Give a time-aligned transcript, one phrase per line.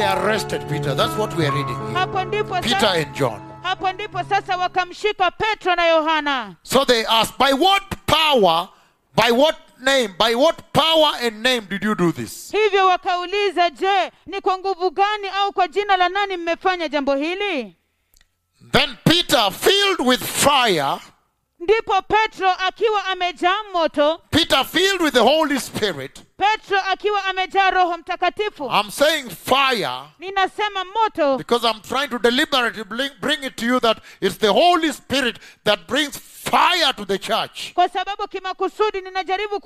[0.00, 0.94] they arrested Peter.
[0.94, 2.62] That's what we are reading here.
[2.62, 3.40] Peter and John.
[3.62, 8.68] hapo ndipo sasa wakamshika petro na yohana So they asked, By what power,
[9.14, 12.52] by what name, by what power and name did you do this?
[12.52, 17.76] hivyo wakauliza je ni kwa nguvu gani au kwa jina la nani mmefanya jambo hili
[18.72, 20.98] Then Peter, filled with fire,
[21.60, 27.98] ndipo petro akiwa amejaa moto Peter, filled with the Holy Spirit, petro akiwa amejaa roho
[27.98, 28.64] mtakatifu.
[28.70, 31.36] I'm saying fire ninasema moto.
[31.38, 35.38] because I'm trying to deliberately bring, bring it to you that it's the Holy Spirit
[35.64, 37.72] that brings fire to the church.
[37.74, 39.60] kwa sababu kimakusudi ninajaribu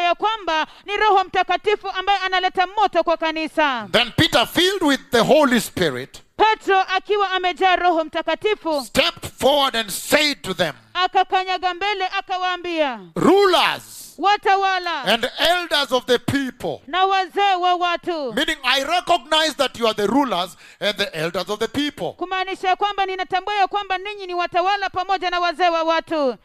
[0.00, 3.88] ya kwamba ni roho mtakatifu ambaye analeta moto kwa kanisa.
[3.92, 9.90] Then Peter, filled with the Holy Spirit, petro akiwa amejaa roho mtakatifu stepped forward and
[9.90, 16.78] said to them, akakanyaga mbele akawaambia Rulers watawala and elders of the people.
[16.86, 21.48] na wazee wa watu Meaning, I recognize that you are the rulers and the elders
[21.50, 22.12] of the people.
[22.12, 26.36] kumaanisha kwamba ninatambua ya kwamba ninyi ni watawala pamoja na wazee wa watu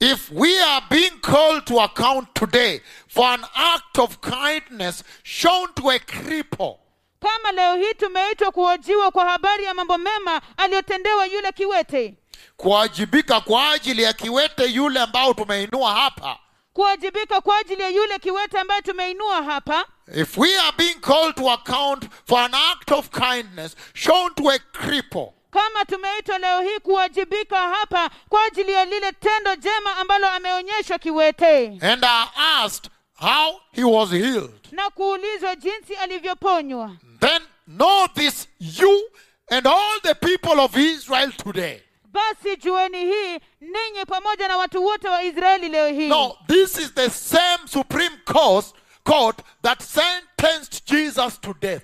[0.00, 5.90] If we are being called to account today for an act of kindness shown to
[5.90, 6.74] a cripple,
[7.22, 12.14] kama leo hii tumeitwa kuhojiwa kwa habari ya mambo mema aliyotendewa yule kiwete.
[12.56, 16.38] Kuwajibika kwa ajili ya kiwete yule ambao tumeinua hapa,
[16.72, 19.84] kuwajibika kwa ajili ya yule kiwete ambaye tumeinua hapa.
[20.14, 24.58] If we are being called to account for an act of kindness shown to a
[24.58, 30.98] cripple, kama tumeitwa leo hii kuwajibika hapa kwa ajili ya lile tendo jema ambalo ameonyeshwa
[30.98, 31.66] kiwete.
[31.66, 32.90] And are asked
[33.22, 39.00] how he was healed, na kuulizwa jinsi alivyoponywa then know this you
[39.50, 41.80] and all the people of Israel today.
[42.04, 46.94] basi jueni hii ninyi pamoja na watu wote wa israeli leo hii No, this is
[46.94, 48.66] the same Supreme Court,
[49.04, 51.82] court that sentenced Jesus to death.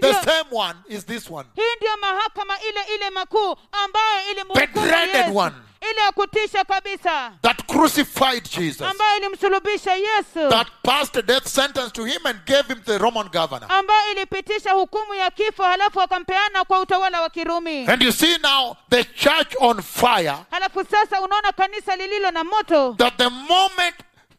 [0.00, 1.48] The same one is this one.
[1.56, 5.36] hii ndiyo mahakama ile ile makuu ambayo The ilimhukumu dreaded Yesu.
[5.36, 5.54] one.
[5.90, 8.82] Ile ya kutisha kabisa That crucified Jesus.
[8.82, 13.28] ambayo ilimsulubisha yesu That passed a death sentence to him and gave him the Roman
[13.28, 13.66] governor.
[13.72, 18.76] ambayo ilipitisha hukumu ya kifo halafu akampeana kwa utawala wa kirumi And you see now
[18.90, 23.94] the church on fire, halafu sasa unaona kanisa lililo na moto that the moment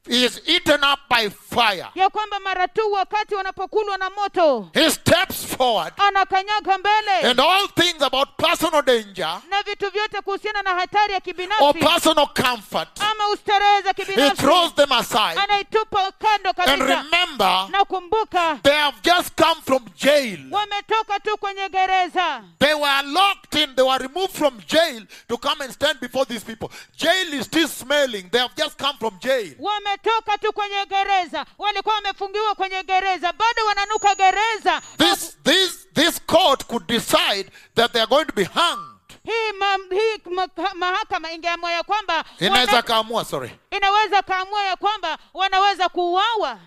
[0.08, 5.46] is eaten up by fire, ya kwamba mara tu wakati wanapokulwa na moto he steps
[5.58, 11.14] forward anakanyaga mbele and all things about personal danger na vitu vyote kuhusiana na hatari
[11.14, 15.40] ya or kibinafsi personal comfort, ama ustarehe za he kibinafsi throws them aside.
[15.44, 20.40] anaitupa kando And kabisa remember, na kumbuka They have just come from jail.
[20.52, 23.76] wametoka tu kwenye gereza They were locked in.
[23.76, 26.70] They were removed from jail to come and stand before these people.
[26.98, 28.30] Jail is still smelling.
[28.32, 29.54] They have just come from jail.
[29.96, 36.66] Wametoka tu kwenye gereza walikuwa wamefungiwa kwenye gereza bado wananuka gereza This, this, this court
[36.66, 38.92] could decide that they are going to be hanged.
[39.24, 45.18] hii, ma, hii ma, mahakama ingeamua ya kwamba Inaweza kaamua, sorry, inaweza kaamua ya kwamba
[45.34, 46.60] wanaweza kuuawa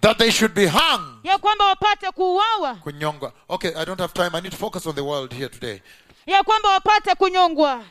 [0.00, 1.20] that they should be hung.
[1.24, 3.32] ya kwamba wapate kuuawa Kunyongwa.
[3.48, 4.30] Okay, I don't have time.
[4.34, 5.80] I need to focus on the world here today.
[6.26, 7.84] ya kwamba wapate kunyongwa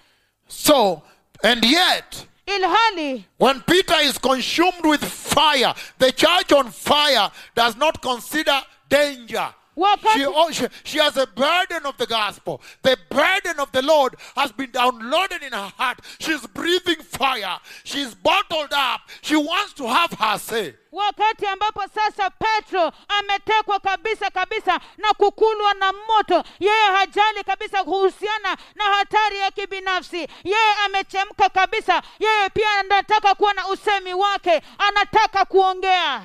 [0.50, 1.02] So,
[1.44, 8.02] and yet, ilhali when Peter is consumed with fire, the church on fire does not
[8.02, 8.59] consider
[8.90, 9.53] danger.
[9.77, 12.61] Wakati- She, she, she has a burden of the gospel.
[12.81, 15.99] The burden of the Lord has been downloaded in her heart.
[16.19, 17.59] She's breathing fire.
[17.83, 19.01] She's bottled up.
[19.21, 20.73] She wants to have her say.
[20.91, 28.57] wakati ambapo sasa petro ametekwa kabisa kabisa na kukulwa na moto yeye hajali kabisa kuhusiana
[28.75, 35.45] na hatari ya kibinafsi yeye amechemka kabisa yeye pia anataka kuwa na usemi wake anataka
[35.45, 36.23] kuongea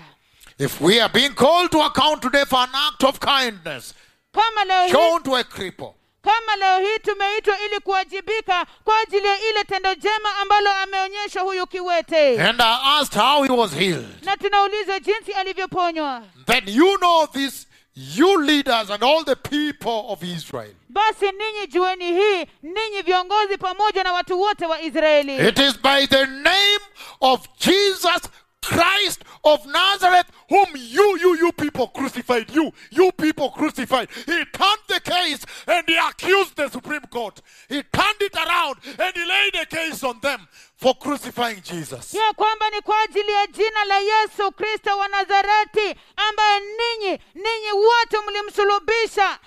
[0.64, 3.94] If we are being called to account today for an act of kindness
[4.32, 9.26] kama leo hii, shown to a cripple, kama leo hii tumeitwa ili kuwajibika kwa ajili
[9.26, 12.41] ya ile tendo jema ambalo ameonyeshwa huyu kiwete.
[12.43, 16.23] And are asked how he was healed, na tunaulizwa jinsi alivyoponywa.
[16.47, 20.75] Then you know this, you leaders and all the people of Israel.
[20.88, 25.49] basi ninyi jueni hii ninyi viongozi pamoja na watu wote wa israeli.
[25.49, 26.81] It is by the name
[27.20, 28.23] of Jesus
[28.62, 32.50] Christ of Nazareth, whom you, you, you people crucified.
[32.50, 34.09] You, you people crucified.
[34.26, 37.41] He turned the case and he accused the Supreme Court.
[37.69, 40.49] He turned it around and he laid a case on them
[40.82, 42.14] for crucifying Jesus.
[42.14, 47.73] ya kwamba ni kwa ajili ya jina la yesu kristo wa nazareti ambaye ninyi ninyi
[47.73, 49.38] wote mlimsulubisha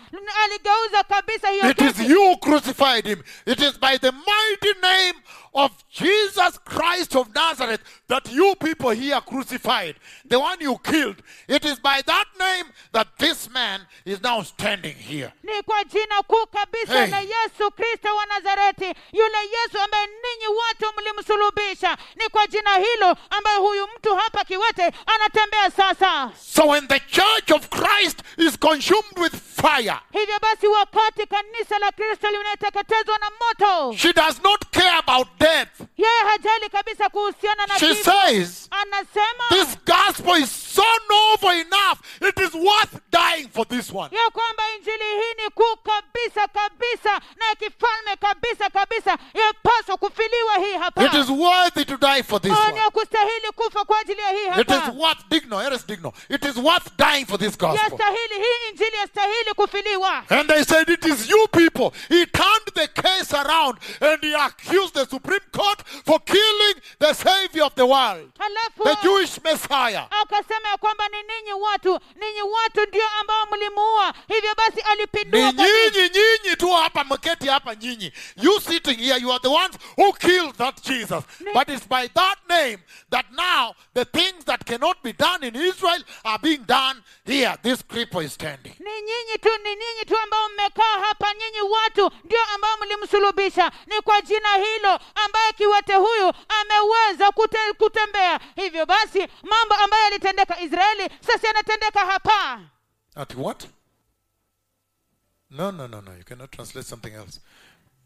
[0.44, 2.12] aligeuza kabisa hiyo It is kesi.
[2.12, 3.24] you who crucified him.
[3.46, 5.14] It is by the mighty name
[5.54, 9.96] of Jesus Christ of Nazareth that you people here crucified,
[10.30, 11.16] the one you killed,
[11.48, 15.32] it is by that name that this man is now standing here.
[15.44, 17.12] ni kwa jina kuu kabisa Hey.
[17.12, 21.25] la yesu kristo wa nazareti yule yesu ambaye ninyi watu mlimsulubisha
[22.16, 26.32] ni kwa jina hilo ambaye huyu mtu hapa kiwete anatembea sasa.
[26.54, 31.92] So when the church of Christ is consumed with fire, hivyo basi wakati kanisa la
[31.92, 35.70] kristo linateketezwa na moto she does not care about death.
[35.98, 38.12] yeye hajali kabisa kuhusiana na She kifo.
[38.12, 44.10] says, anasema This gospel is so noble enough, it is worth dying for this one.
[44.16, 50.56] ya kwamba injili hii ni kuu kabisa kabisa na ya kifalme kabisa kabisa yapaswa kufiliwa
[50.58, 52.72] hii hapa It is worthy to die for this Oh, one.
[52.74, 55.86] ni ya kustahili kufa kwa ajili ya hii It is hapa worth digno, here is
[55.88, 56.14] digno.
[56.30, 57.84] It is worth dying for this gospel.
[57.84, 61.92] yastahili hii injili yastahili kufiliwa And they said, It is you people.
[62.10, 67.64] He turned the case around and he accused the Supreme Court for killing the Savior
[67.66, 70.06] of the world, halafu the Jewish Messiah.
[70.22, 75.52] akasema ya kwamba ni ninyi watu ninyi watu ndio ambao mlimuua hivyo basi Ni alipindua
[75.52, 78.12] nyinyi nyinyi tu hapa mketi hapa nyinyi.
[78.38, 81.24] You sitting here, you are the ones who killed that Jesus.
[81.54, 82.78] But it's by that name
[83.10, 87.56] that now the things that cannot be done in Israel are being done here.
[87.64, 88.74] This cripple is standing.
[88.80, 94.02] ni nyinyi tu ni nyinyi tu ambao mmekaa hapa nyinyi watu ndio ambao mlimsulubisha ni
[94.02, 101.10] kwa jina hilo ambaye kiwete huyu ameweza kute, kutembea hivyo basi mambo ambayo yalitendeka israeli
[101.22, 102.60] sasa yanatendeka hapa
[103.16, 103.68] At what?
[105.50, 106.12] No, no, no, no.
[106.12, 107.40] You cannot translate something else.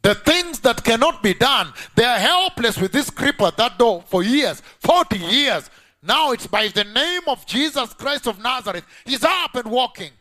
[0.01, 4.03] The things that cannot be done, they are helpless with this cripple at that door
[4.05, 5.69] for years, 40 years.
[6.01, 8.85] Now it's by the name of Jesus Christ of Nazareth.
[9.03, 10.11] He's up and walking.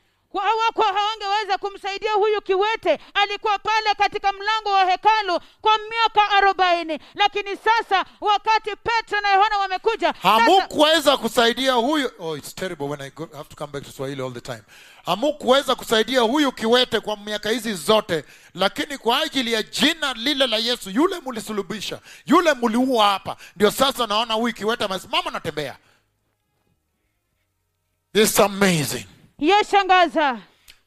[0.75, 7.56] Kwa hawangeweza kumsaidia huyu kiwete alikuwa pale katika mlango wa hekalu kwa miaka arobaini lakini
[7.56, 12.11] sasa wakati petro na yohana wamekuja Hamukuweza kusaidia huyu.
[12.19, 14.62] Oh, it's terrible when I go, have to come back to Swahili all the time.
[15.06, 18.25] Hamukuweza kusaidia huyu kiwete kwa miaka hizi zote,
[18.55, 24.06] lakini kwa ajili ya jina lile la Yesu, yule mulisulubisha, yule muliua hapa, ndio sasa
[24.06, 25.76] naona huyu kiwete amesimama natembea.
[28.14, 29.06] It's amazing.
[29.38, 30.38] Yashangaza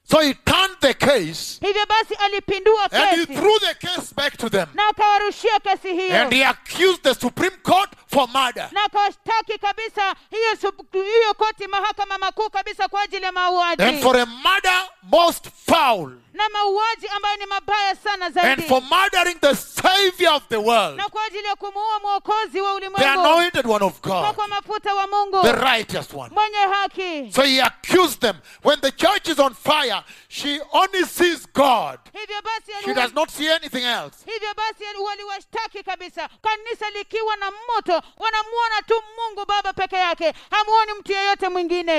[0.04, 4.38] So he turned the case hivyo basi alipindua and he kesi threw the case back
[4.38, 4.68] to them.
[4.74, 8.70] na akawarushia kesi hiyo And he accused the Supreme Court for murder.
[8.72, 14.02] na akawashtaki kabisa hiyo sub- hiyo koti mahakama makuu kabisa kwa ajili ya mauaji And
[14.02, 16.12] for a murder most foul.
[16.34, 20.98] Na mauaji ambayo ni mabaya sana And zaidi for murdering the Savior of the world.
[20.98, 24.94] na kwa ajili ya kumuua mwokozi wa the ulimwengu anointed one of God, kwa mafuta
[24.94, 26.30] wa mungu the righteous one.
[26.34, 28.36] mwenye haki So he accused them.
[28.64, 32.00] When the church is on fire, she only sees God.
[32.14, 34.18] hivyo basi She does not see anything else.
[34.26, 40.92] hivyo basi waliwashtaki kabisa kanisa likiwa na moto wanamuona tu mungu baba peke yake hamuoni
[41.00, 41.48] mtu yeyote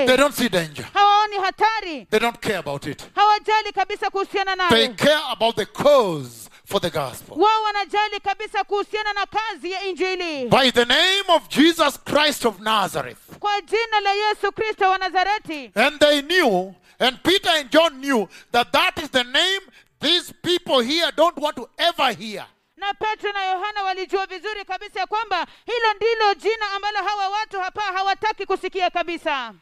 [0.05, 0.85] They don't see danger.
[0.93, 3.03] hawaoni hatari They don't care about it.
[3.15, 7.37] hawajali kabisa kuhusiana They care about the cause for the gospel.
[7.37, 12.59] wao wanajali kabisa kuhusiana na kazi ya injili By the name of Jesus Christ of
[12.59, 13.17] Nazareth.
[13.39, 18.27] kwa jina la yesu kristo wa nazareti And they knew, and Peter and John knew,
[18.51, 19.61] that that is the name
[19.99, 22.45] these people here don't want to ever hear.
[22.77, 27.59] na petro na yohana walijua vizuri kabisa ya kwamba hilo ndilo jina ambalo hawa watu
[27.59, 29.53] hapa hawataki kusikia kabisa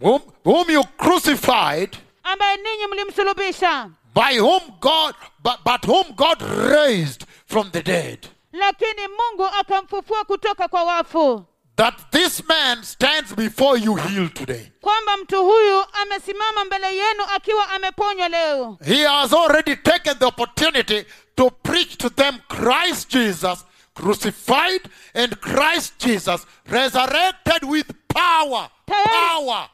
[0.00, 7.24] Whom, whom you crucified, ambaye ninyi mlimsulubisha by whom God, but, but whom God raised
[7.46, 8.18] from the dead.
[8.52, 11.44] lakini mungu akamfufua kutoka kwa wafu
[11.76, 14.72] That this man stands before you healed today.
[14.80, 21.04] kwamba mtu huyu amesimama mbele yenu akiwa ameponywa leo He has already taken the opportunity
[21.36, 24.82] to preach to them Christ Jesus crucified
[25.14, 28.68] and Christ Jesus resurrected with power.
[28.86, 29.68] Power.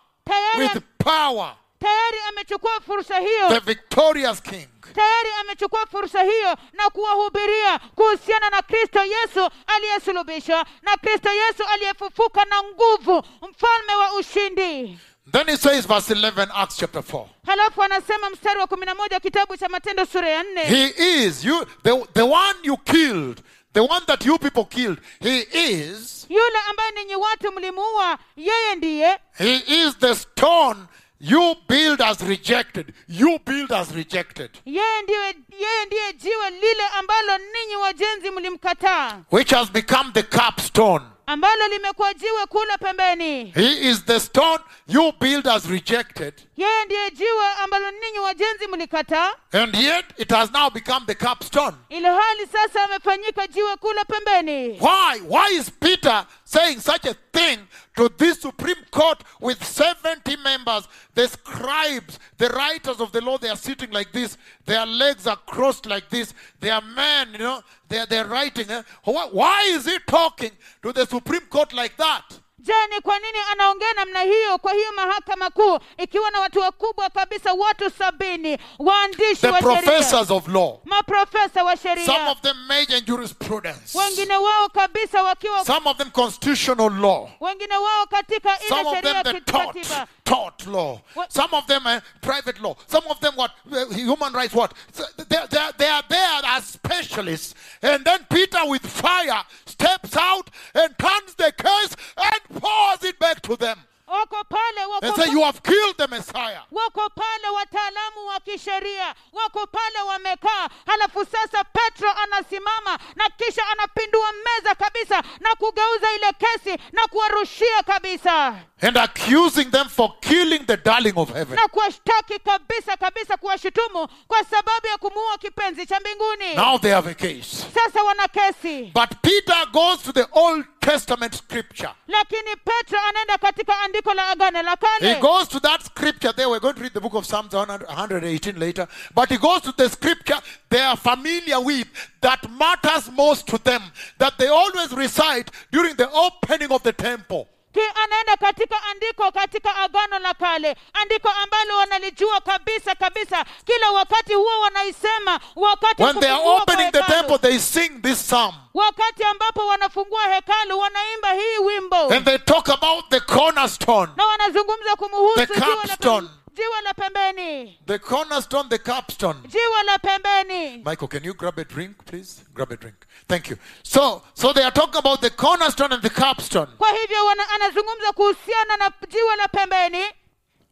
[0.59, 1.55] With power.
[1.81, 4.69] Tayari amechukua fursa hiyo The victorious King.
[4.95, 12.45] tayari amechukua fursa hiyo na kuwahubiria kuhusiana na kristo yesu aliyesulubishwa na kristo yesu aliyefufuka
[12.45, 14.99] na nguvu mfalme wa ushindi
[15.33, 17.27] Then he says, verse 11, Acts chapter 4.
[17.47, 20.65] halafu anasema mstari wa kumi na moja kitabu cha matendo sura ya 4.
[20.65, 24.99] He is you the, the one you killed, the one that you people killed.
[25.21, 30.81] He is yule ambaye ninyi watu mlimuua yeye ndiye he is the stone
[31.21, 32.95] you build as rejected.
[33.09, 34.51] You build as rejected.
[34.67, 35.19] yeye ndiye
[35.61, 41.05] yeye ndiye jiwe lile ambalo ninyi wajenzi mlimkataa Which has become the capstone.
[41.31, 46.35] Ambalo limekuwa jiwe kula pembeni He is the stone you builders rejected.
[46.57, 51.77] yeye ndiye jiwe ambalo ninyi wajenzi mlikataa and yet it has now become the capstone.
[51.89, 55.21] ili hali sasa amefanyika jiwe kule pembeni Why?
[55.29, 57.59] Why is Peter saying such a thing
[57.97, 60.89] to this Supreme Court with 70 members?
[61.15, 64.37] The scribes, the writers of the law, they are sitting like this.
[64.67, 66.33] Their legs are crossed like this.
[66.61, 68.71] They are men, you know, they're, they're writing.
[68.71, 68.83] eh?
[69.05, 72.25] Why, is he talking to the Supreme Court like that?
[72.63, 77.11] je ni kwa nini anaongea namna hiyo kwa hiyo mahakama kuu ikiwa na watu wakubwa
[77.11, 83.05] kabisa watu sabini waandishi The professors of law, maprofesa wa some of them major in
[83.05, 87.29] jurisprudence, wengine wao kabisa wakiwa some of them constitutional law.
[87.41, 91.03] wengine wao katika Some ile of sheria them ya the taught, kikatiba taught law.
[91.15, 92.77] What- Some of them uh, private law.
[92.87, 94.55] Some of them what uh, human rights.
[94.55, 97.55] What So they they they are there as specialists.
[97.83, 103.43] And then Peter with fire steps out and turns the case and pours it back
[103.43, 103.79] to them
[104.11, 109.15] wako pale wako and say, "You have killed the Messiah." wako pale wataalamu wa kisheria
[109.33, 116.33] wako pale wamekaa halafu sasa petro anasimama na kisha anapindua meza kabisa na kugeuza ile
[116.33, 121.57] kesi na kuwarushia kabisa And accusing them for killing the darling of heaven.
[121.57, 127.11] na kuwashtaki kabisa kabisa kuwashutumu kwa sababu ya kumuua kipenzi cha mbinguni Now they have
[127.11, 127.67] a case.
[127.75, 131.91] sasa wana kesi But Peter goes to the Old Testament scripture.
[132.09, 136.49] lakini petro anaenda katika andiko la agano la He goes to that scripture there.
[136.49, 138.89] We're going to read the book of Psalms 100 118 later.
[139.15, 141.87] But he goes to the scripture they are familiar with
[142.21, 143.83] that matters most to them,
[144.19, 147.47] that they always recite during the opening of the temple.
[147.75, 154.35] Ki anaenda katika andiko katika agano la kale andiko ambalo wanalijua kabisa kabisa kila wakati
[154.35, 158.55] huwa wanaisema wakati When they are opening the temple, they sing this psalm.
[158.75, 164.13] wakati ambapo wanafungua hekalu wanaimba hii wimbo And they talk about the cornerstone.
[164.17, 166.29] na wanazungumza kumuhusu The capstone.
[166.61, 169.41] Jiwe la pembeni The cornerstone, the capstone.
[169.49, 172.45] jiwe la pembeni Michael, can you grab a drink, please?
[172.55, 173.07] Grab a drink.
[173.29, 173.57] Thank you.
[173.83, 176.69] So, so they are talking about the cornerstone and the capstone.
[176.79, 180.05] kwa hivyo anazungumza kuhusiana na jiwe la pembeni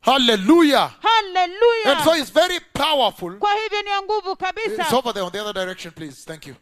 [0.00, 0.90] Hallelujah.
[1.86, 3.38] And so it's very powerful.
[3.38, 6.24] kwa hivyo ni ya nguvu It's over there on the other direction, please.
[6.24, 6.56] Thank you.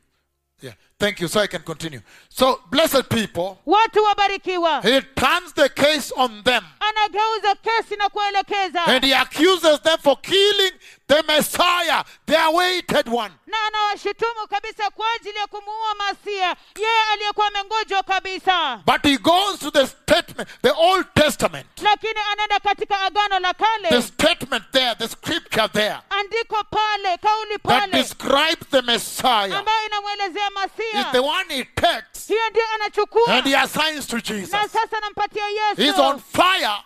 [0.62, 0.74] Yeah.
[0.98, 1.28] Thank you.
[1.28, 2.00] So I can continue.
[2.30, 4.82] So, blessed people, watu wabarikiwa.
[4.82, 6.64] he turns the case on them.
[6.80, 8.86] Anageuza kesi na kuelekeza.
[8.86, 10.72] And he accuses them for killing
[11.06, 13.30] the Messiah, the awaited one.
[13.46, 18.82] na anawashutumu kabisa kwa ajili ya kumuua masia yeye aliyekuwa amengojwa kabisa.
[18.86, 23.54] But he goes to the statement, the Old Testament, lakini anaenda katika agano la
[23.88, 29.58] the statement there, the scripture there andiko pale kauli that describes the Messiah.
[29.58, 30.50] Ambayo inamwelezea
[30.94, 34.52] is the one he takes hiyo ndio anachukua and he assigns to Jesus.
[34.52, 36.82] na sasa anampatia He's on fire.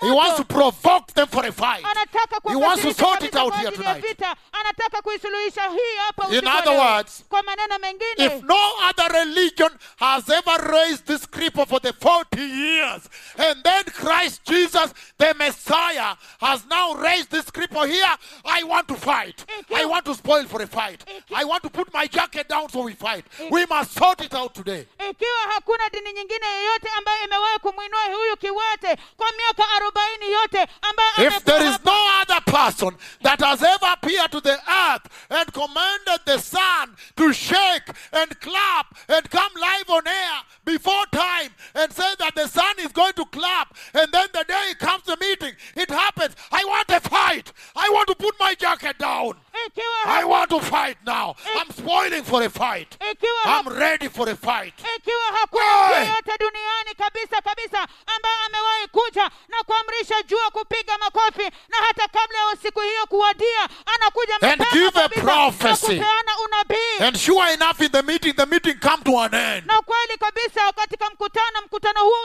[0.00, 1.84] He wants to provoke them for a fight.
[2.48, 4.02] He wants to sort it out here tonight.
[4.02, 7.24] vita anataka kuisuluhisha hii hapa In other words,
[8.18, 13.08] If no other religion has ever raised this cripple for the 40 years,
[13.38, 18.94] and then Christ Jesus, the Messiah, has now raised this cripple here, I want to
[18.94, 19.44] fight.
[19.74, 21.04] I want to spoil for a fight.
[21.34, 23.19] I want to put my jacket down so we fight.
[23.50, 24.86] We must sort it out today.
[25.10, 31.10] ikiwa hakuna dini nyingine yoyote ambayo imewahi kumwinua huyu kiwete kwa miaka arobaini yote ambayo
[31.30, 36.20] If there is no other person that has ever appeared to the earth and commanded
[36.24, 42.14] the sun to shake and clap and come live on air before time and say
[42.18, 45.90] that the sun is going to clap and then the day comes the meeting, it
[45.90, 46.34] happens.
[46.52, 47.52] I want a fight.
[47.76, 49.34] I want to put my jacket down.
[50.06, 51.34] I want to fight now.
[51.58, 52.96] I'm spoiling for a fight.
[53.44, 54.74] I'm ready for a fight.
[54.96, 61.76] ikiwa hakuna yeyote duniani kabisa kabisa ambaye amewahi kuja na kuamrisha jua kupiga makofi na
[61.86, 66.02] hata kabla ya siku hiyo kuwadia anakuja And give a prophecy.
[67.00, 69.66] And sure enough, in the meeting, the meeting come to an end.
[69.66, 72.20] na kweli kabisa katika mkutano mkutano huo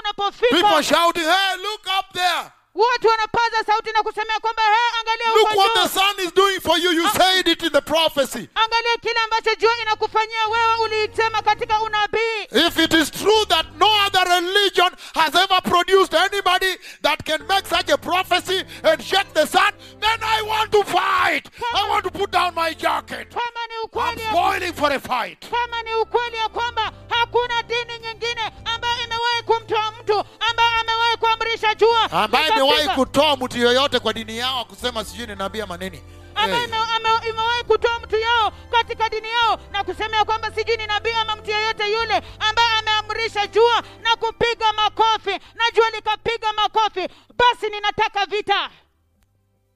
[0.49, 2.51] People shouting, hey, look up there.
[2.75, 6.77] Watu wanapaza sauti na kusemea kwamba he angalia Look what the sun is doing for
[6.79, 6.91] you.
[6.91, 7.13] You ah.
[7.17, 8.49] said it in the prophecy.
[8.55, 13.87] angalia kile ambacho jua inakufanyia wewe uliisema katika unabii If it is true that no
[14.07, 19.47] other religion has ever produced anybody that can make such a prophecy and shake the
[19.47, 21.49] sun, then I want to fight.
[21.73, 23.29] I want to put down my jacket.
[23.29, 25.49] kama ni I'm ukweli ya spoiling for a fight.
[25.51, 30.69] kama ni ukweli ya kwamba hakuna dini nyingine ambayo imewahi kumtoa mtu ambaye
[31.25, 35.77] kuamrisha jua ambaye imewahi kutoa mtu yoyote kwa dini yao kusema sijui ni nabii ama
[35.77, 36.03] nini.
[36.35, 36.69] Ambaye Eh,
[37.29, 41.35] imewahi kutoa mtu yao katika dini yao na kusema ya kwamba sijui ni nabii ama
[41.35, 48.25] mtu yeyote yule ambaye ameamrisha jua na kupiga makofi na jua likapiga makofi basi ninataka
[48.25, 48.69] vita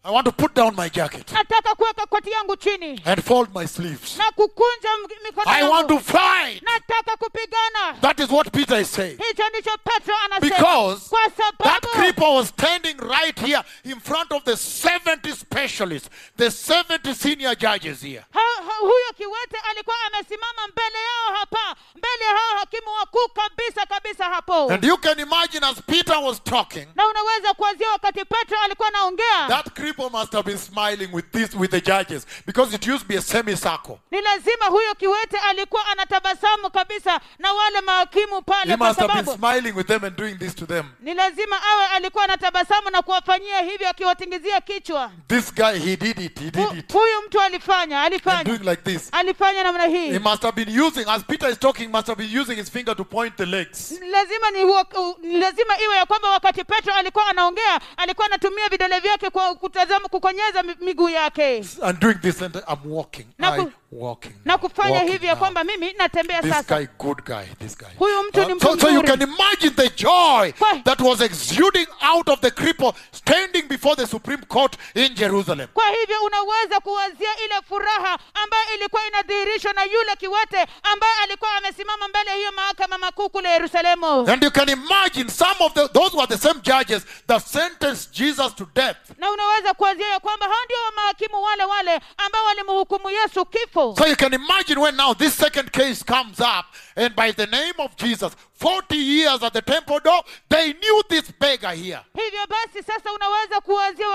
[0.01, 3.65] I want to put down my jacket nataka kuweka koti yangu chini and fold my
[3.67, 4.17] sleeves.
[4.17, 4.89] na kukunja
[5.23, 6.63] mikono I want yangu to fight.
[6.63, 9.17] nataka kupigana That is what Peter is saying.
[9.17, 14.31] hicho ndicho petro anasema Because kwa That sababu creeper was standing right here in front
[14.31, 18.23] of the 70 specialists, the 70 senior judges here.
[18.33, 23.85] ha, ha, huyo kiwete alikuwa amesimama mbele yao hapa mbele ya hao hakimu wakuu kabisa
[23.85, 28.57] kabisa hapo And you can imagine as Peter was talking, na unaweza kuanzia wakati petro
[28.63, 32.85] alikuwa anaongea that cripple must have been smiling with this with the judges because it
[32.87, 33.99] used to be a semicircle.
[34.11, 39.13] ni lazima huyo kiwete alikuwa anatabasamu kabisa na wale mahakimu He pale kwa must have
[39.13, 40.85] been sababu smiling with them and doing this to them.
[40.99, 46.39] ni lazima awe alikuwa anatabasamu na kuwafanyia hivyo akiwatingizia kichwa This guy, he did it,
[46.39, 46.93] he did Hu- it.
[46.93, 49.09] huyu mtu alifanya And alifanya doing like this.
[49.11, 52.39] alifanya namna He hii must have been using, as Peter is talking, must have been
[52.41, 53.91] using his finger to point the legs.
[53.91, 58.27] Ni lazima ni, huo- u- ni lazima iwe ya kwamba wakati petro alikuwa anaongea alikuwa
[58.27, 63.25] anatumia vidole vyake kwa kutazama kukonyeza mi- miguu yake And doing this, and I'm walking.
[63.37, 63.57] Na I
[63.91, 64.33] walking.
[64.45, 65.39] na kufanya walking hivi ya now.
[65.39, 67.87] kwamba mimi natembea This sasa guy, good guy, this guy.
[67.99, 71.21] Huyu mtu ni Uh, mtu so, so you can imagine the joy Kwa- that was
[71.21, 75.67] exuding out of the cripple standing before the Supreme Court in Jerusalem.
[75.73, 82.07] kwa hivyo unaweza kuwazia ile furaha ambayo ilikuwa inadhihirishwa na yule kiwete ambaye alikuwa amesimama
[82.07, 86.27] mbele hiyo mahakama makuu kule yerusalemu And you can imagine some of the, those were
[86.27, 88.97] the same judges that sentenced Jesus to death.
[89.17, 94.05] na unaweza kuwazia ya kwamba hao ndio mahakimu wale wale ambao walimhukumu yesu kifo So
[94.05, 97.95] you can imagine when now this second case comes up, and by the name of
[97.95, 102.01] Jesus, 40 years at the temple door, they knew this beggar here.
[102.13, 103.61] hivyo basi sasa unaweza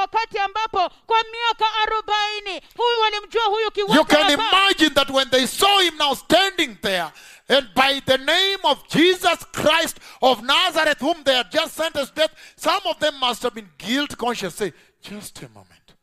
[0.01, 5.81] wakati ambapo kwa miaka arobaini huyu walimjua huyu You can imagine that when they saw
[5.81, 7.13] him now standing there,
[7.49, 12.23] and by the name of Jesus Christ of Nazareth, whom they had just sentenced to
[12.23, 14.55] death, some of them must have been guilt conscious.
[14.55, 14.73] Say,
[15.03, 15.95] just a moment.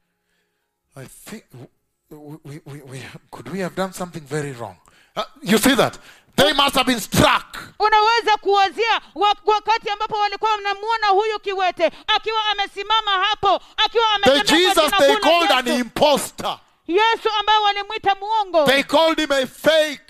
[0.95, 1.45] I think
[2.11, 4.75] we, we, we, could we have done something very wrong?
[5.15, 5.97] Uh, you see that?
[6.35, 7.57] They must have been struck.
[7.79, 9.01] unaweza kuwazia
[9.45, 15.67] wakati ambapo walikuwa wanamuona huyu kiwete akiwa amesimama hapo akiwa The Jesus they called an
[15.67, 16.57] Yesu.
[16.87, 20.01] Yesu ambaye walimwita muongo They called him a fake,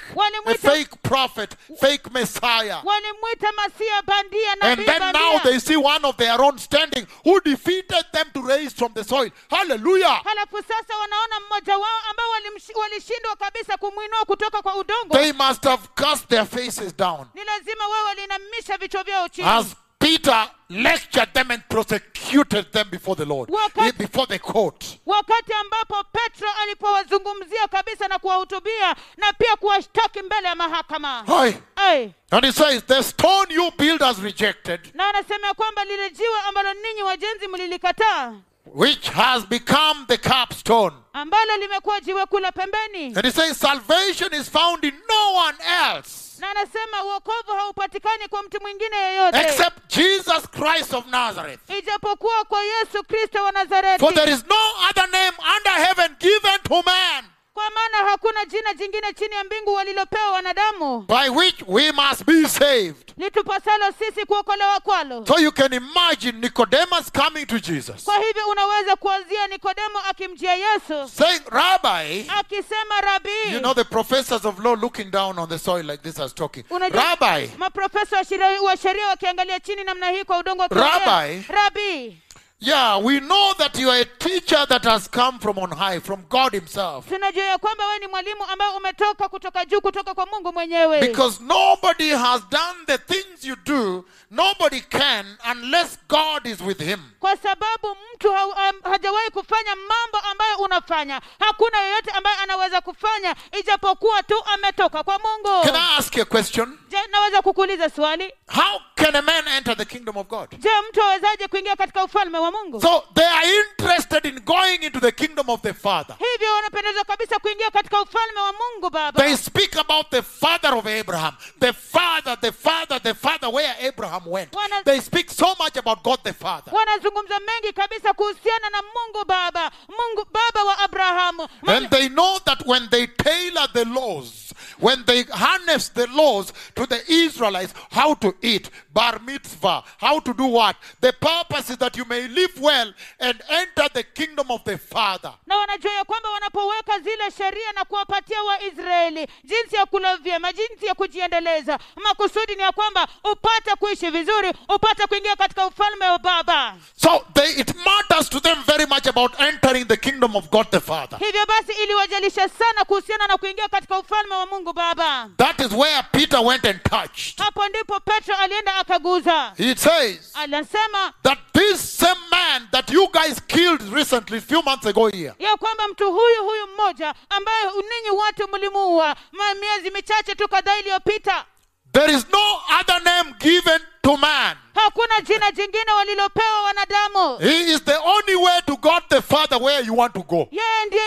[0.46, 2.82] a fake prophet, fake Messiah.
[2.84, 8.06] walimwita masia bandia And then now they see one of their own standing who defeated
[8.14, 9.30] them to raise from the soil.
[9.50, 10.22] Hallelujah.
[10.24, 12.30] halafu sasa wanaona mmoja wao ambao
[12.76, 17.88] walishindwa kabisa kumwinua kutoka kwa udongo They must have cast their faces down ni lazima
[17.88, 19.66] wao walinamisha vichwa vyao chini as
[20.02, 24.86] Peter lectured them and prosecuted them before the Lord, Wakati- eh, before the court.
[25.06, 31.54] wakati ambapo petro alipowazungumzia kabisa na kuwahutubia na pia kuwashtaki mbele ya mahakama Hi.
[31.76, 32.14] Ai.
[32.32, 37.04] And he says, The stone you builders rejected, na anasema kwamba lile jiwe ambalo ninyi
[37.04, 38.34] wajenzi mlilikataa
[38.66, 40.96] which has become the capstone.
[41.14, 46.31] ambalo limekuwa jiwe kula pembeni And he says, Salvation is found in no one else
[46.42, 51.60] na anasema uokovu haupatikani kwa mtu mwingine yeyote except Jesus Christ of Nazareth.
[51.80, 56.60] ijapokuwa kwa yesu kristo wa nazareti For there is no other name under heaven given
[56.64, 61.02] to man kwa maana hakuna jina jingine chini ya mbingu walilopewa wanadamu.
[61.02, 63.14] By which we must be saved.
[63.18, 65.26] litupasalo sisi kuokolewa kwalo.
[65.28, 68.04] So you can imagine Nicodemus coming to Jesus.
[68.04, 71.10] Kwa hivyo unaweza kuanzia nikodemo akimjia yesu.
[71.18, 75.86] Saying, Rabbi, akisema rabii you know the professors of law looking down on the soil
[75.86, 76.64] like this as talking.
[76.70, 81.46] Unajua- Rabbi, maprofesa wa sheria- wa sheria wakiangalia chini namna hii kwa udongo wakiongea, Rabbi.
[81.50, 82.18] rabii
[82.64, 86.26] yeah, we know that you are a teacher that has come from on high, from
[86.30, 87.08] God Himself.
[87.10, 91.44] tunajua ya kwamba wewe ni mwalimu ambaye umetoka kutoka juu kutoka kwa mungu mwenyewe Because
[91.44, 97.00] nobody has done the things you do, nobody can unless God is with him.
[97.20, 104.24] kwa sababu mtu ha, hajawahi kufanya mambo ambayo unafanya hakuna yeyote ambaye anaweza kufanya ijapokuwa
[104.24, 106.78] tu ametoka kwa mungu Can I ask you a question?
[106.90, 110.50] je naweza kukuuliza swali How can a man enter the kingdom of God?
[110.60, 115.00] je mtu awezaje kuingia katika ufalme wa mungu So they are interested in going into
[115.00, 116.16] the kingdom of the Father.
[116.20, 120.86] hivyo wanapendezwa kabisa kuingia katika ufalme wa mungu baba They speak about the father of
[120.86, 124.52] Abraham, the father, the father, the father, where Abraham went.
[124.54, 126.74] Wana- They speak so much about God the Father.
[126.74, 132.66] wanazungumza mengi kabisa kuhusiana na mungu baba mungu baba wa abrahamu And they know that
[132.68, 138.34] when they tailor the laws, when they harnessed the laws to the Israelites how to
[138.42, 140.76] eat, bar mitzvah, how to do what.
[141.02, 145.34] The purpose is that you may live well and enter the kingdom of the Father.
[145.48, 150.86] na wanajua ya kwamba wanapoweka zile sheria na kuwapatia waisraeli jinsi ya kula vyema jinsi
[150.86, 156.76] ya kujiendeleza makusudi ni ya kwamba upate kuishi vizuri upate kuingia katika ufalme wa baba
[157.02, 160.80] So they, it matters to them very much about entering the kingdom of God the
[160.80, 161.20] Father.
[161.20, 166.04] hivyo basi iliwajalisha sana kuhusiana na kuingia katika ufalme wa mungu baba That is where
[166.12, 167.38] Peter went and touched.
[167.40, 173.42] hapo ndipo petro alienda akaguza He says anasema that this same man that you guys
[173.48, 178.48] killed recently, few months ago here, ya kwamba mtu huyu huyu mmoja ambaye ninyi watu
[178.48, 179.16] mlimuua
[179.60, 181.46] miezi michache tu kadhaa iliyopita
[181.94, 184.58] there is no other name given to man.
[184.76, 189.82] hakuna jina jingine walilopewa wanadamu He is the only way to God the Father where
[189.86, 190.50] you want to go.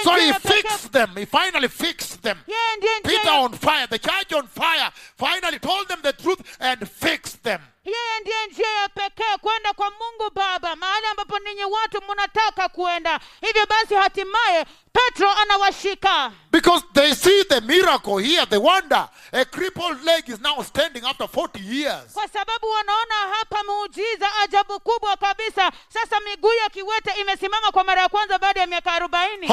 [0.05, 1.11] So he fixed them.
[1.17, 2.39] He finally fixed them.
[2.47, 6.41] yeye ndiye njia Peter on fire, the church on fire, finally told them the truth
[6.61, 7.61] and fixed them.
[7.85, 13.21] yeye ndiye njia ya pekee kwenda kwa mungu baba mahali ambapo ninyi watu mnataka kuenda
[13.41, 19.09] hivyo basi hatimaye petro anawashika Because they see the miracle here, the wonder.
[19.33, 22.13] A crippled leg is now standing after 40 years.
[22.13, 28.03] kwa sababu wanaona hapa muujiza ajabu kubwa kabisa sasa miguu ya kiwete imesimama kwa mara
[28.03, 29.47] ya kwanza baada ya miaka arobaini.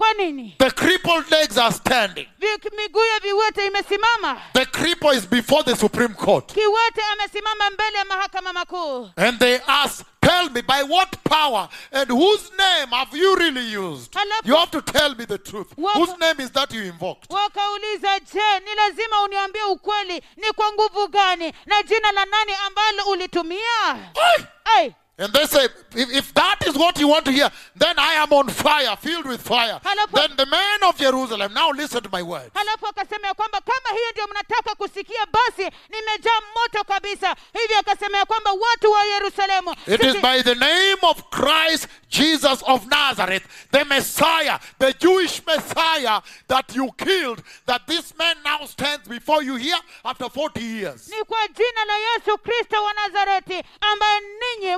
[0.00, 2.28] Kwa nini The crippled legs are standing.
[2.76, 6.52] Miguu ya viwete imesimama The cripple is before the Supreme Court.
[6.52, 12.10] kiwete amesimama mbele ya mahakama makuu And they ask, Tell me, by what power and
[12.10, 14.14] whose name have you really used?
[14.44, 15.72] You have to tell me the truth.
[15.76, 17.30] Whose name is that you invoked?
[17.30, 23.04] wakauliza je ni lazima uniambie ukweli ni kwa nguvu gani na jina la nani ambalo
[23.10, 24.44] ulitumia Hey!
[24.64, 28.14] Ai, And they say, if, if that is what you want to hear, then I
[28.14, 29.78] am on fire, filled with fire.
[30.14, 32.50] Then the men of Jerusalem, now listen to my words.
[32.54, 38.18] halafu akasema ya kwamba kama hiyo ndio mnataka kusikia basi nimejaa moto kabisa hivyo akasema
[38.18, 43.44] ya kwamba watu wa yerusalemu It is by the name of Christ Jesus of Nazareth,
[43.72, 49.56] the Messiah, the Jewish Messiah that you killed, that this man now stands before you
[49.56, 51.08] here after 40 years.
[51.08, 54.76] ni kwa jina la yesu kristo wa nazareti ambaye ninyi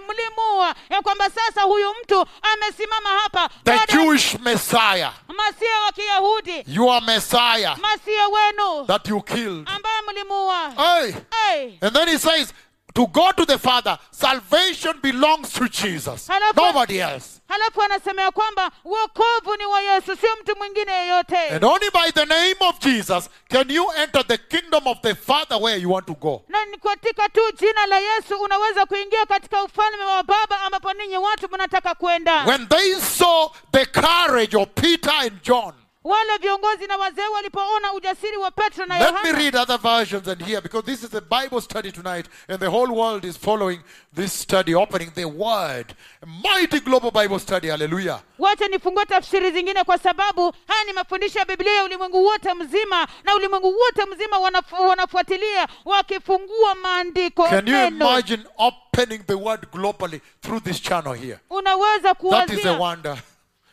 [0.91, 7.79] ya kwamba sasa huyu mtu amesimama hapa The Jewish Messiah, masia wa kiyahudi your Messiah
[7.79, 9.69] masia wenu that you killed.
[9.69, 11.15] ambaye mlimuua Hey.
[11.49, 11.79] Ai.
[11.83, 12.53] And then he says,
[12.95, 17.41] to go to the Father, salvation belongs to Jesus, nobody else.
[17.49, 22.11] halafu anasema ya kwamba wokovu ni wa yesu sio mtu mwingine yeyote And only by
[22.15, 26.07] the name of Jesus can you enter the kingdom of the Father where you want
[26.07, 26.43] to go.
[26.49, 31.17] na ni katika tu jina la yesu unaweza kuingia katika ufalme wa baba ambapo ninyi
[31.17, 35.73] watu mnataka kwenda When they saw the courage of Peter and John,
[36.05, 40.29] wale viongozi na wazee walipoona ujasiri wa petro na let me yohana read other versions
[40.29, 43.81] and here because this is a Bible study tonight and the whole world is following
[44.15, 45.95] this study, opening the Word.
[46.23, 48.21] A mighty global Bible study, hallelujah.
[48.39, 53.07] wacha nifungue tafsiri zingine kwa sababu haya ni mafundisho ya biblia ya ulimwengu wote mzima
[53.25, 58.07] na ulimwengu wote mzima wanafu, wanafuatilia wakifungua maandiko Can you neno.
[58.07, 61.39] imagine opening the Word globally through this channel here?
[61.51, 63.13] unaweza That is a kuwazia wonder.
[63.13, 63.23] It's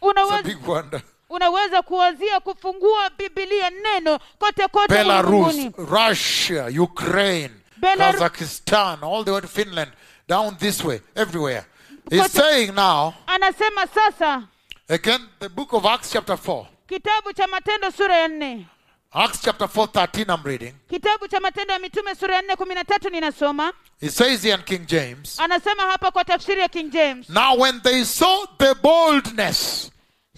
[0.01, 1.01] a unaweza, big wonder.
[1.29, 5.89] Unaweza kuwazia kufungua bibilia neno kote kote Belarus, ulimwenguni.
[6.09, 7.49] Russia, Ukraine,
[7.97, 9.91] Kazakhstan, all the way to Finland,
[10.27, 11.63] down this way, everywhere.
[12.09, 14.43] He's Kote- saying now, anasema sasa
[14.89, 16.67] again, the book of Acts, chapter 4.
[16.87, 18.65] kitabu cha matendo sura ya nne
[19.13, 20.73] Acts chapter 4, 13, I'm reading.
[20.89, 24.55] kitabu cha matendo ya mitume sura ya nne kumi na tatu ninasoma He says here
[24.55, 28.73] in King James, anasema hapa kwa tafsiri ya king james Now when they saw the
[28.75, 29.91] boldness,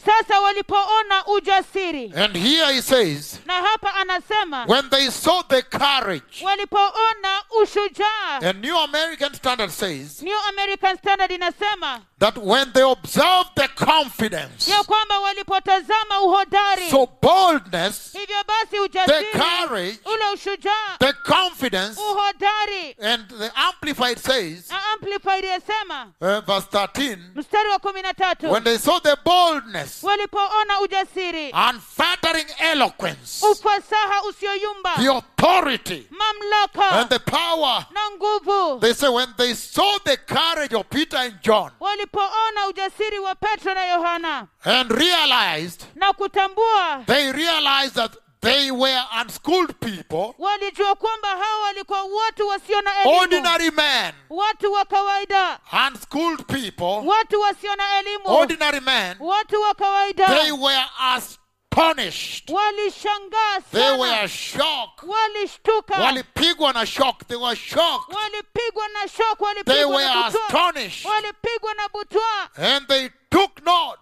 [0.05, 2.13] sasa walipoona ujasiri.
[2.15, 8.41] And here he says, na hapa anasema when they saw the courage, walipoona ushujaa.
[8.43, 14.67] and New American Standard says new american standard inasema that when they observed the confidence,
[14.71, 22.95] ya kwamba walipotazama uhodari so boldness, hivyo basi ujasiri courage, ule ushujaa the confidence, uhodari.
[23.01, 28.63] and the Amplified says, amplified yasema uh, verse 13, mstari wa kumi na tatu when
[28.63, 31.51] they saw the boldness, walipoona ujasiri.
[31.69, 34.95] Unfettering eloquence, ufasaha usioyumba.
[34.95, 36.91] The authority, mamlaka.
[36.91, 38.79] And the power, na nguvu.
[38.81, 43.73] They say when they saw the courage of Peter and John walipoona ujasiri wa petro
[43.73, 51.27] na yohana and realized, na kutambua they realized that they were unschooled people, walijua kwamba
[51.27, 53.17] hawa walikuwa watu wasio na elimu.
[53.19, 55.59] Ordinary men, watu wa kawaida.
[55.87, 58.23] Unschooled people, watu wasio na elimu.
[58.25, 60.27] Ordinary men, watu wa kawaida.
[60.27, 62.49] They were astonished.
[62.49, 63.97] walishangaa They sana.
[63.97, 65.03] were shocked.
[65.09, 65.99] walishtuka.
[65.99, 67.27] Walipigwa na shock.
[67.27, 68.15] They were shocked.
[68.15, 70.45] walipigwa na They walipigwa were na butwa.
[70.47, 71.05] astonished.
[71.05, 72.49] walipigwa na butwa.
[72.57, 73.97] And they took note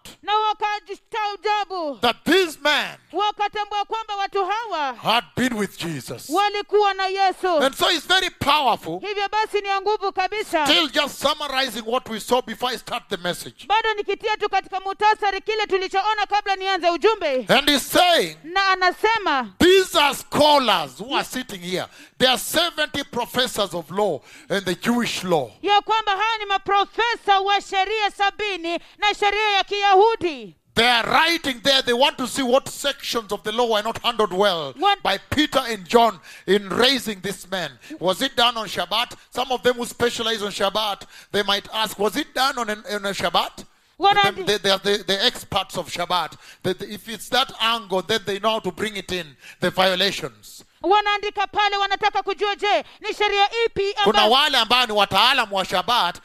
[2.01, 6.29] that this man wakatambua kwamba watu hawa had been with Jesus.
[6.29, 8.99] walikuwa na yesu And so it's very powerful.
[8.99, 13.03] hivyo basi ni ya nguvu kabisa Still just summarizing what we saw before I start
[13.09, 13.65] the message.
[13.67, 19.53] bado nikitia tu katika mutasari kile tulichoona kabla nianze ujumbe And he's saying, na anasema
[19.59, 21.85] these are scholars who are sitting here.
[22.19, 25.51] There are 70 professors of law and the Jewish law.
[25.61, 31.59] ya kwamba haya ni maprofesa wa sheria sabini na sheria ya kiyahudi They are writing
[31.61, 31.81] there.
[31.81, 35.17] They want to see what sections of the law were not handled well What- by
[35.17, 37.71] Peter and John in raising this man.
[37.99, 39.13] Was it done on Shabbat?
[39.29, 41.01] Some of them who specialize on Shabbat,
[41.33, 43.65] they might ask, was it done on, an, on a Shabbat?
[43.97, 46.37] What They- are the- they, they are the, the experts of Shabbat.
[46.63, 50.63] If it's that angle, then they know how to bring it in, the violations.
[50.81, 56.15] Wanaandika pale wanataka kujua je ni sheria ipi kuna wale ambao ni wataalamu wa shabat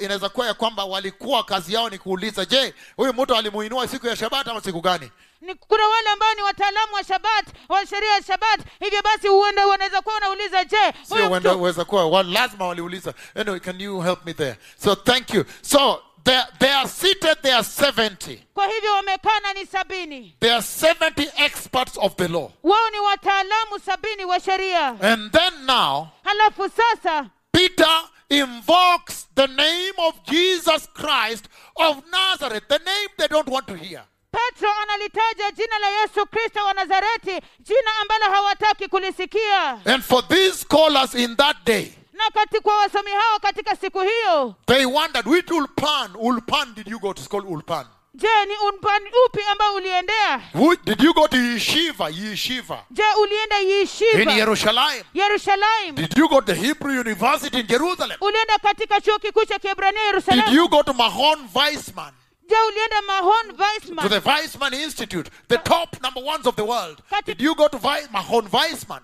[0.00, 4.16] inaweza kuwa ya kwamba walikuwa kazi yao ni kuuliza je huyu mtu alimuinua siku ya
[4.16, 5.10] shabat ama siku gani?
[5.40, 9.66] Ni, kuna wale ambao ni wataalamu wa shabat wa sheria ya shabat hivyo basi huenda
[9.66, 10.76] wanaweza kuwa wanauliza je
[11.08, 13.14] huyu mtu weza kuwa lazima waliuliza.
[13.34, 14.56] Anyway can you help me there?
[14.84, 15.44] So thank you.
[15.62, 20.36] So they, they are seated they are 70 kwa hivyo wamekana ni sabini.
[20.40, 22.50] They are 70 experts of the law.
[22.62, 24.88] Wao ni wataalamu sabini wa sheria.
[25.02, 32.78] And then now halafu sasa peter invokes the name of jesus christ of nazareth the
[32.78, 34.02] name they don't want to hear.
[34.32, 39.80] Petro analitaja jina la yesu kristo wa nazareti jina ambalo hawataki kulisikia.
[39.86, 44.54] And for these scholars in that day na kati kwa wasomi hao katika siku hiyo
[44.66, 47.44] They wondered which Ulpan, Ulpan did you go to school?
[47.46, 47.86] Ulpan.
[48.14, 50.40] je ni unpani upi ambao uliendea
[50.84, 52.08] did you go to Yeshiva?
[52.10, 52.78] Yeshiva.
[52.90, 55.94] je ulienda yeshiva In yishiva Jerusalem.
[55.94, 58.18] Did you go to Hebrew University in Jerusalem?
[58.20, 60.12] ulienda katika chuo kikuu cha kiebrania
[60.46, 62.12] Did you go to Mahon Weizmann?
[64.02, 67.02] To the Weizmann Institute, the top number ones of the world.
[67.24, 69.00] Did you go to Wei- Mahon Weizmann?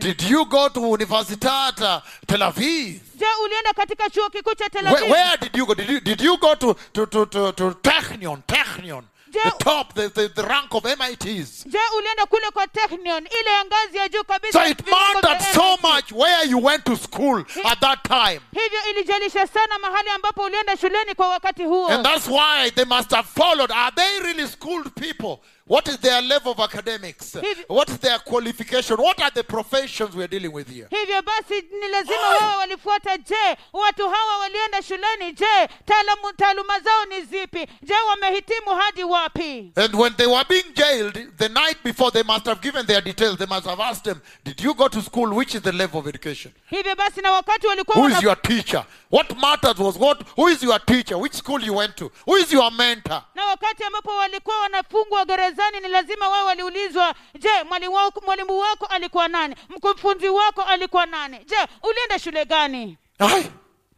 [0.00, 3.00] Did you go to Universitat uh, Tel Aviv?
[3.16, 5.74] je ulienda katika chuo kikuu cha tel Where, where did you go?
[5.74, 8.42] Did you, did you go to, to, to, to, to Technion?
[8.46, 9.04] Technion.
[9.42, 11.64] The top, the, the, the rank of MITs.
[11.66, 15.30] je ulienda kule kwa technion ile ngazi ya juu kabisa So ya it viwango vya
[15.30, 15.82] mattered so MIT.
[15.94, 18.40] much where you went to school at that time.
[18.52, 23.10] hivyo ilijalisha sana mahali ambapo ulienda shuleni kwa wakati huo And that's why they must
[23.10, 23.72] have followed.
[23.72, 25.38] Are they really schooled people?
[25.66, 27.32] What is their level of academics?
[27.34, 28.98] Hivi- What is their qualification?
[28.98, 30.86] What are the professions we're dealing with here?
[30.90, 37.04] hivyo basi ni lazima wao walifuata je watu hawa walienda shuleni je taalamu taaluma zao
[37.04, 42.10] ni zipi je wamehitimu hadi wapi And when they were being jailed, the night before,
[42.10, 43.38] they must have given their details.
[43.38, 45.34] They must have asked them, Did you go to school?
[45.34, 46.52] Which is the level of education?
[46.70, 48.84] hivyo basi na wakati walikuwa Who is wana- your teacher?
[49.10, 50.22] What matters was what?
[50.36, 51.16] Who is your teacher?
[51.18, 52.10] Which school you went to?
[52.26, 53.22] Who is your mentor?
[53.34, 58.86] na wakati ambapo walikuwa wanafungwa gerezani ni lazima wao waliulizwa je mwalimu wako, mwalimu wako
[58.86, 63.50] alikuwa nani mkufunzi wako alikuwa nani je ulienda shule gani Aye.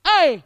[0.04, 0.42] ai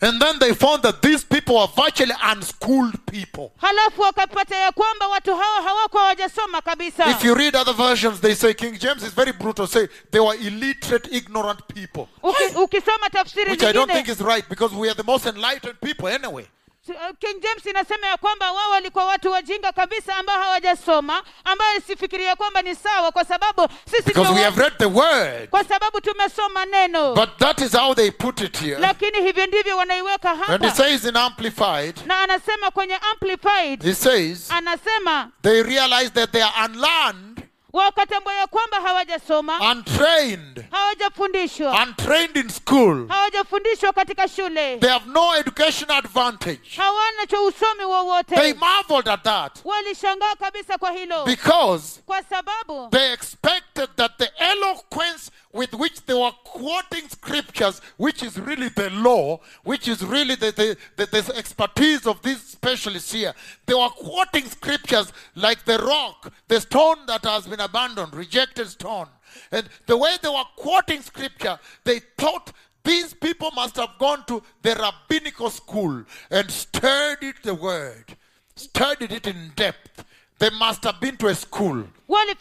[0.00, 3.50] And then they found that these people were virtually unschooled people.
[3.60, 8.34] halafu wakapata ya kwamba watu hawa hawakuwa hawajasoma kabisa If you read other versions, they
[8.34, 9.66] say King James is very brutal.
[9.66, 14.48] Say they were illiterate, ignorant people, Uki, ukisoma tafsiri which I don't think is right
[14.48, 16.46] because we are the most enlightened people anyway.
[16.88, 22.36] Uh, king james inasema ya kwamba wao walikuwa watu wajinga kabisa ambao hawajasoma ambayo sifikiria
[22.36, 25.48] kwamba ni sawa kwa sababu sisi Because we have read the word.
[25.50, 28.78] kwa sababu tumesoma neno But that is how they put it here.
[28.78, 33.94] lakini hivyo ndivyo wanaiweka And he hapa says in Amplified, na anasema kwenye amplified he
[33.94, 37.33] says anasema they realize that they are unlearned,
[37.74, 43.08] wakatambua ya kwamba hawajasoma untrained, hawajafundishwa untrained in school.
[43.08, 46.60] hawajafundishwa katika shule They have no education advantage.
[46.76, 52.88] hawana cha usomi They wowote marveled at that walishangaa kabisa kwa hilo because kwa sababu
[52.90, 58.90] they expected that the eloquence with which they were quoting scriptures, which is really the
[58.90, 63.32] law, which is really the, the, the, the expertise of these specialists here,
[63.64, 69.06] they were quoting scriptures like the rock, the stone that has been abandoned, rejected stone.
[69.52, 74.42] And the way they were quoting scripture, they thought these people must have gone to
[74.60, 78.16] the rabbinical school and studied the word,
[78.56, 80.04] studied it in depth.
[80.40, 81.84] They must have been to a school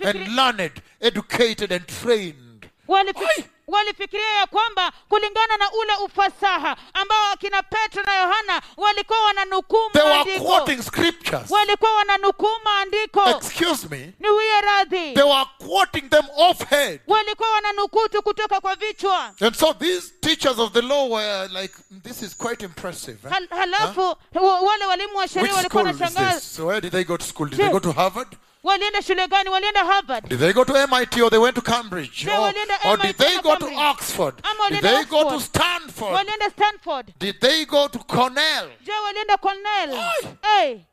[0.02, 2.43] and learned, educated, and trained.
[2.88, 9.90] Walifikiri, walifikiria ya kwamba kulingana na ule ufasaha ambao akina petro na yohana walikuwa wananukuu
[9.94, 11.52] They were maandiko quoting scriptures.
[11.52, 14.14] walikuwa wananukuu maandiko Excuse me.
[14.20, 17.00] niwie radhi They were quoting them off head.
[17.08, 21.74] walikuwa wananukuu tu kutoka kwa vichwa And so these teachers of the law were like,
[22.04, 23.18] this is quite impressive.
[23.28, 23.48] eh?
[23.50, 26.40] Halafu wa- wale walimu wa sheria walikuwa wanashangaa?
[26.40, 27.50] So where did they go to school?
[27.50, 28.28] Did they go to Harvard?
[28.64, 32.28] Walienda shule gani walienda harvard Did they go to MIT or they went to Cambridge?
[32.28, 32.54] Or,
[32.92, 34.36] or did they go to Oxford?
[34.70, 36.14] Did they go to Stanford?
[36.14, 38.70] walienda stanford Did they go to Cornell?
[38.86, 40.04] je walienda cornell
[40.42, 40.86] hey,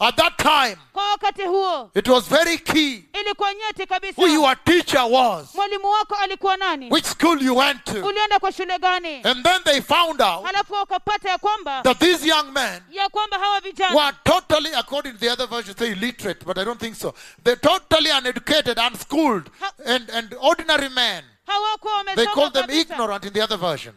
[0.00, 0.78] At that time,
[1.94, 7.42] it was very key ilikuwa nyeti kabisa who your teacher was, wako nani which school
[7.42, 8.00] you went to.
[8.40, 10.74] kwa shule gani And then they found out halafu
[11.24, 15.30] ya kwamba that these young men ya kwamba hawa vijana were totally, according to the
[15.30, 17.14] other version, say illiterate, but I don't think so.
[17.42, 19.50] They're totally uneducated, unschooled,
[19.84, 21.24] and, and ordinary men.
[22.16, 23.94] They call them kabisa ignorant in the other versions.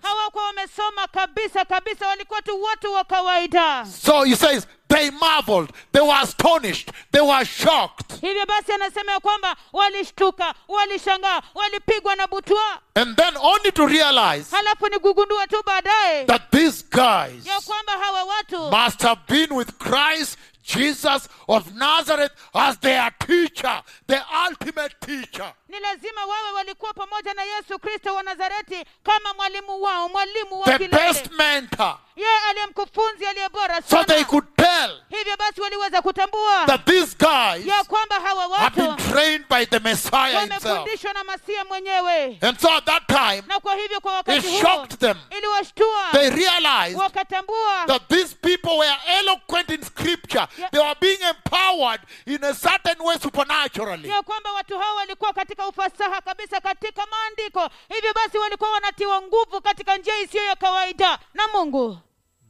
[1.11, 6.91] kabisa kabisa walikuwa tu watu wa kawaida So he says, they marveled, they were astonished,
[7.11, 8.21] they were shocked.
[8.21, 14.55] hivyo basi anasema ya kwamba walishtuka walishangaa walipigwa na butwa And then only to realize
[14.55, 19.51] halafu ni kugundua tu baadaye that these guys ya kwamba hawa watu must have been
[19.51, 25.53] with Christ Jesus of Nazareth as their teacher, the ultimate teacher.
[25.71, 30.65] Ni lazima wawe walikuwa pamoja na yesu kristo wa nazareti kama mwalimu wao mwalimu wa
[30.65, 31.97] the kilele best mentor.
[32.15, 37.15] yeye aliye mkufunzi aliye bora So they could tell hivyo basi waliweza kutambua that these
[37.19, 40.65] guys ya kwamba hawa have been trained by the Messiah himself.
[40.65, 44.61] wamefundishwa na masia mwenyewe And so at that time, na kwa hivyo kwa wakati it
[44.61, 45.17] shocked them.
[45.37, 50.47] iliwashtua They realized wakatambua that these people were eloquent in scripture.
[50.57, 50.71] Yeah.
[50.71, 54.09] They were being empowered in a certain way supernaturally.
[54.09, 57.69] ya kwamba watu hao walikuwa katika ufasaha kabisa katika maandiko.
[57.89, 61.97] Hivyo basi walikuwa wanatiwa nguvu katika njia isiyo ya kawaida na mungu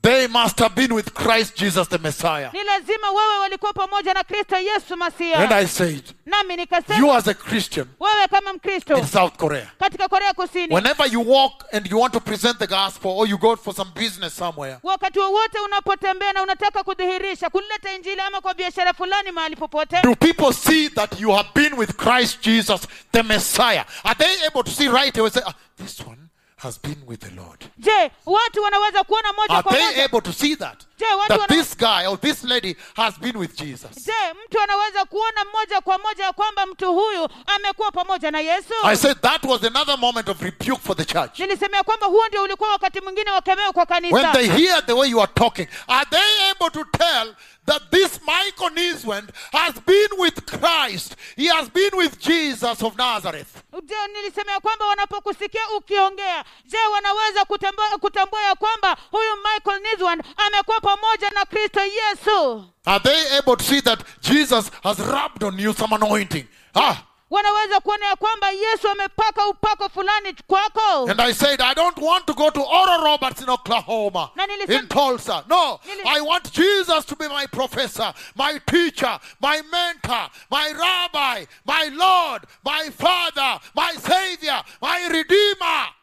[0.01, 2.49] They must have been with Christ Jesus the Messiah.
[2.53, 4.93] ni lazima wewe walikuwa pamoja na kristo yesu
[5.35, 10.07] And I said, nami you as a Christian wewe kama mkristo in South Korea, katika
[10.07, 13.55] korea kusini whenever you walk and you want to present the gospel or you go
[13.55, 18.93] for some business somewhere, wakati wowote unapotembea na unataka kudhihirisha kuleta injili ama kwa biashara
[18.93, 23.85] fulani mahali popote do people see that you have been with Christ Jesus the Messiah?
[24.03, 25.29] Are they able to see right away?
[25.29, 26.30] Say, ah, this one
[26.61, 27.65] has been with the Lord.
[27.77, 30.83] je watu wanaweza kuona moja Are kwa they able to see that?
[31.27, 34.05] That this guy or this lady has been with Jesus.
[34.05, 38.73] je mtu anaweza kuona moja kwa moja ya kwamba mtu huyu amekuwa pamoja na yesu
[38.83, 41.39] I said that was another moment of rebuke for the church.
[41.39, 45.09] nilisemea kwamba huo ndio ulikuwa wakati mwingine wa kemeo kwa When they hear the way
[45.09, 47.35] you are talking, are they able to tell
[47.65, 51.15] that this Michael Niswand has been with Christ?
[51.35, 53.61] He has been with Jesus of Nazareth.
[53.83, 61.29] je nilisemea kwamba wanapokusikia ukiongea je wanaweza kutambua ya kwamba huyu michael niswan amekuwa pamoja
[61.29, 65.93] na kristo yesu Are they able to see that Jesus has rubbed on you some
[65.95, 66.47] anointing?
[66.75, 71.97] Ah, wanaweza kuona ya kwamba yesu amepaka upako fulani kwako and I said, I don't
[71.97, 74.31] want to go to Oral Roberts in Oklahoma,
[74.67, 75.45] in Tulsa.
[75.49, 81.89] No, I want Jesus to be my professor, my teacher, my mentor, my rabbi, my
[81.93, 86.00] Lord, my Father, my Savior, my Redeemer.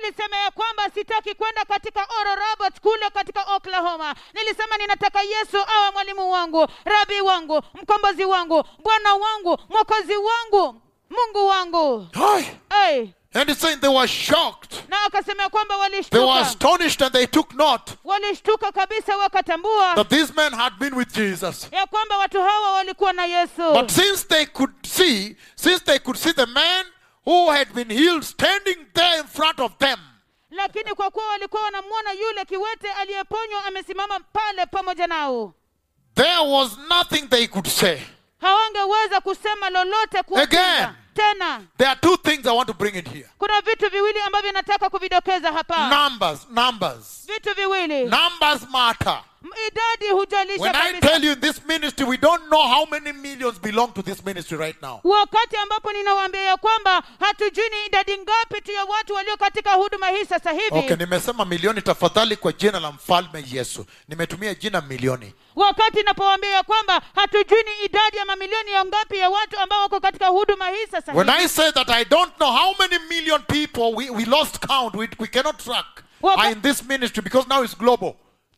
[0.00, 5.90] Nilisema ya kwamba sitaki kwenda katika Oral Roberts kule katika oklahoma nilisema ninataka yesu awe
[5.92, 10.80] mwalimu wangu rabi wangu mkombozi wangu bwana wangu mwokozi wangu
[11.10, 12.44] mungu wangu Hi.
[12.70, 13.06] hey.
[13.36, 14.70] And it's saying they were shocked.
[16.10, 17.96] They were astonished and they took note
[19.96, 21.68] that these men had been with Jesus.
[21.90, 26.32] kwamba watu hawa walikuwa na yesu But since they could see, since they could see
[26.32, 26.86] the man
[27.26, 29.98] who had been healed standing there in front of them,
[30.50, 35.54] lakini kwa kuwa walikuwa wanamwona yule kiwete aliyeponywa amesimama pale pamoja nao
[36.14, 37.98] there was nothing they could say.
[38.40, 40.18] hawangeweza kusema lolote.
[40.42, 40.88] Again.
[41.14, 44.52] tena There are two things I want to bring in here kuna vitu viwili ambavyo
[44.52, 47.26] nataka kuvidokeza hapa numbers, numbers.
[47.26, 49.22] vitu viwili Numbers matter.
[49.68, 53.92] Idadi hujalisha When I tell you this ministry, we don't know how many millions belong
[53.94, 55.00] to this ministry right now.
[55.04, 60.08] wakati ambapo ninawaambia ya kwamba hatujui ni idadi ngapi tu ya watu walio katika huduma
[60.08, 63.86] hii sasa hivi Okay, nimesema milioni tafadhali kwa jina la mfalme Yesu.
[64.08, 65.32] Nimetumia jina milioni.
[65.56, 70.00] wakati napowaambia ya kwamba hatujui ni idadi ya mamilioni ya ngapi ya watu ambao wako
[70.00, 73.42] katika huduma hii sasa When hivi I say that I don't know how many million
[73.42, 75.86] people we, we lost count, we, we cannot track
[76.22, 78.14] Waka- are in this ministry because now it's global.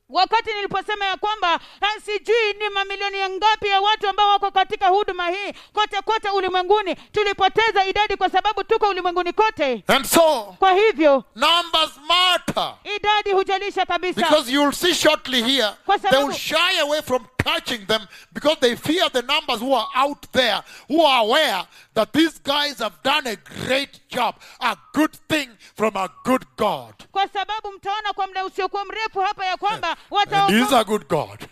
[0.09, 4.89] Wakati niliposema ya kwamba ah, sijui ni mamilioni ya ngapi ya watu ambao wako katika
[4.89, 10.73] huduma hii kote kote ulimwenguni tulipoteza idadi kwa sababu tuko ulimwenguni kote And so, kwa
[10.73, 12.75] hivyo numbers matter.
[12.97, 15.69] idadi hujalisha kabisa Because you'll see shortly here,
[16.11, 20.27] they will shy away from touching them because they fear the numbers who are out
[20.33, 23.37] there, who are aware that these guys have done a
[23.67, 26.95] great job, a good thing from a good God.
[27.13, 31.09] kwa sababu mtaona kwa muda usiokuwa mrefu hapa ya kwamba And wataogopa he's a good
[31.09, 31.49] God.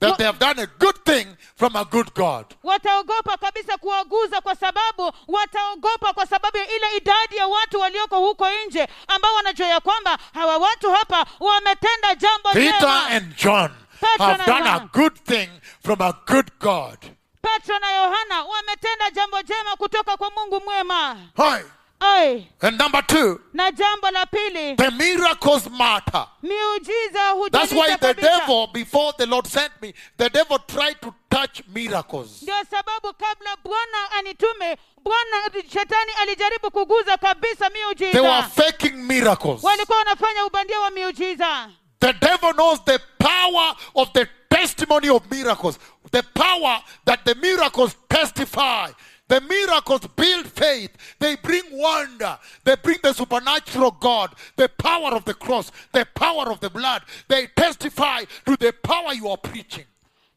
[0.00, 1.26] That they have done a good thing
[1.56, 2.46] from a good God.
[2.62, 8.46] wataogopa kabisa kuwaguza kwa sababu wataogopa kwa sababu ya ile idadi ya watu walioko huko
[8.66, 13.70] nje ambao wanajua ya kwamba hawa watu hapa wametenda jambo Peter and John
[14.18, 15.48] have done a good thing
[15.84, 16.98] from a good God.
[17.42, 21.64] petro na yohana wametenda jambo jema kutoka kwa mungu mwema Hi.
[22.02, 22.48] Ai.
[22.62, 26.26] And number two, na jambo la pili the miracles matter.
[26.42, 31.62] miujiza That's why the devil, before the Lord sent me, the devil tried to touch
[31.68, 32.42] miracles.
[32.42, 39.62] ndio sababu kabla bwana anitume bwana shetani alijaribu kuguza kabisa They were faking miracles.
[39.64, 41.68] walikuwa wanafanya ubandia wa miujiza
[42.00, 45.78] The devil knows the power of the testimony of miracles,
[46.10, 48.90] the power that the miracles testify.
[49.28, 50.90] The miracles build faith.
[51.20, 52.36] They bring wonder.
[52.64, 57.02] They bring the supernatural God, the power of the cross, the power of the blood.
[57.28, 59.84] They testify to the power you are preaching.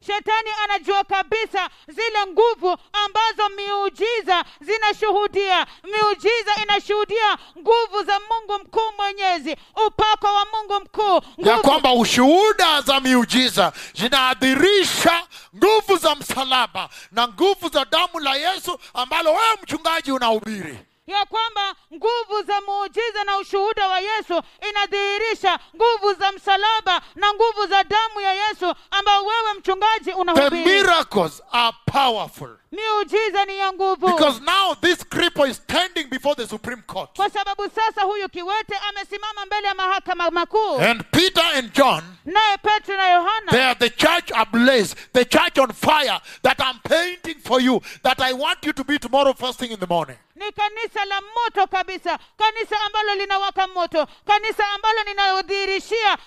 [0.06, 5.66] Shetani anajua kabisa zile nguvu ambazo miujiza zinashuhudia.
[5.84, 13.00] Miujiza inashuhudia nguvu za mungu mkuu mwenyezi upako wa mungu mkuu ya kwamba ushuhuda za
[13.00, 15.22] miujiza zinaadhirisha
[15.56, 21.74] nguvu za msalaba na nguvu za damu la yesu ambalo wewe mchungaji unahubiri ya kwamba
[21.94, 28.20] nguvu za muujiza na ushuhuda wa yesu inadhihirisha nguvu za msalaba na nguvu za damu
[28.20, 30.64] ya yesu ambayo wewe mchungaji the unahubiri.
[30.64, 32.56] miracles are powerful.
[32.72, 34.06] Miujiza ni ya nguvu.
[34.06, 37.16] Because now this cripple is standing before the supreme court.
[37.16, 40.78] Kwa sababu sasa huyu kiwete amesimama mbele ya mahakama makuu.
[40.78, 43.50] And peter and john naye petro na yohana.
[43.50, 48.20] they are the church ablaze the church on fire that i'm painting for you that
[48.20, 51.66] i want you to be tomorrow first thing in the morning ni kanisa la moto
[51.66, 52.18] kabisa.
[52.36, 54.06] Kanisa ambalo linawaka moto.
[54.26, 55.04] Kanisa ambalo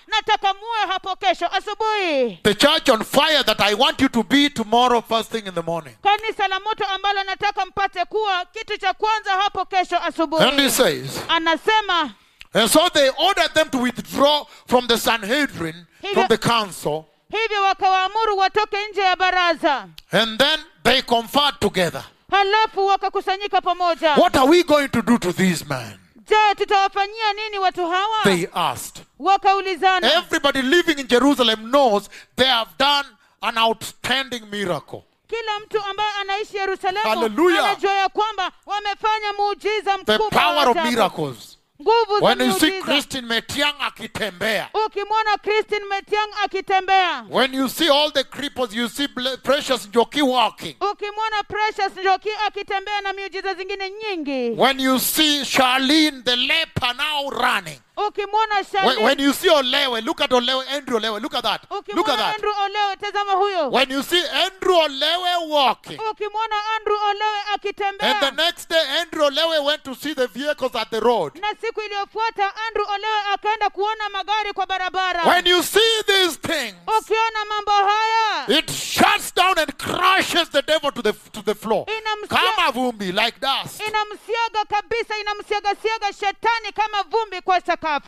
[0.06, 2.38] nataka muwe hapo kesho asubuhi.
[2.42, 5.62] The church on fire that i want you to be tomorrow first thing in the
[5.62, 5.94] morning.
[6.02, 9.96] Kanisa la moto ambalo nataka mpate kuwa kitu cha kwanza hapo kesho
[10.40, 12.14] and he says anasema
[12.54, 18.38] And so they ordered them to withdraw from the Sanhedrin, from the council, hivyo wakawaamuru
[18.38, 19.88] watoke nje ya baraza.
[20.12, 22.04] And then they conferred together.
[22.30, 25.98] Halafu wakakusanyika pamoja What are we going to do to these men?
[26.28, 29.02] je tutawafanyia nini watu hawa They asked.
[29.18, 33.08] wakaulizana Everybody living in Jerusalem knows they have done
[33.40, 35.02] an outstanding miracle.
[35.28, 37.64] kila mtu ambaye anaishi yerusalemu Hallelujah.
[37.64, 41.57] anajua ya kwamba wamefanya muujiza The mkubwa wa power of miracles.
[41.82, 47.68] Nguvu za When you see miujiza Christine Metiang akitembea, ukimwona christine metiang akitembea when you
[47.68, 50.76] see all the cripples, you see Ble- Precious Njoki walking.
[50.90, 57.30] ukimwona precious njoki akitembea na miujiza zingine nyingi When you see Charlene the leper now
[57.30, 57.80] running.
[58.06, 58.54] Ukimwona
[58.86, 61.60] When, when you see Olewe, look at Olewe, Andrew Olewe, look at that.
[61.70, 62.34] Look at ukimwona that.
[62.34, 67.68] andrew olewe tazama huyo When you see Andrew Olewe walking, ukimwona andrew olewe and the
[67.68, 71.32] akitembea next day Andrew Olewe went to see the vehicles at the road.
[71.40, 76.74] na siku iliyofuata andrew olewe akaenda kuona magari kwa barabara When you see these things,
[76.98, 81.84] ukiona mambo haya it shuts down and crushes the devil to the to the floor.
[81.86, 83.80] Inamsia- Kama vumbi, like dust.
[83.88, 87.60] inamsiaga kabisa inamsiagasiaga shetani kama vumbi kwa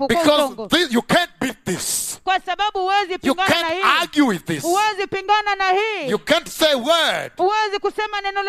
[0.09, 2.20] Because this, you can't beat this.
[2.24, 4.62] kwa sababu huwezi You pingana na can't hii argue with this.
[4.62, 7.33] huwezi pingana na hii You can't say word.
[7.37, 8.41] huwezi kusema neno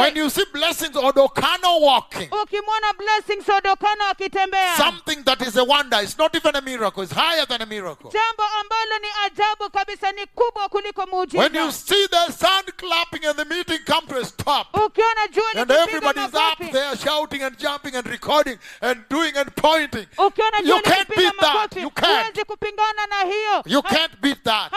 [0.00, 6.02] When you see blessings Odokano walking, ukimwona blessing sodokano akitembea something that is a wonder.
[6.02, 7.02] It's not even a miracle.
[7.02, 8.10] It's higher than a miracle.
[8.10, 10.98] jambo ambalo ni ajabu kabisa ni kubwa kuliko
[11.32, 15.62] When you see the sun clapping and the meeting come to a stop, ukiona jua
[15.62, 20.77] and everybody's up there shouting and jumping and recording and doing and pointing, ukiona you
[20.82, 21.76] can't beat that.
[21.76, 22.22] You can't.
[22.26, 24.72] huwezi kupingana na hiyo You can't beat that.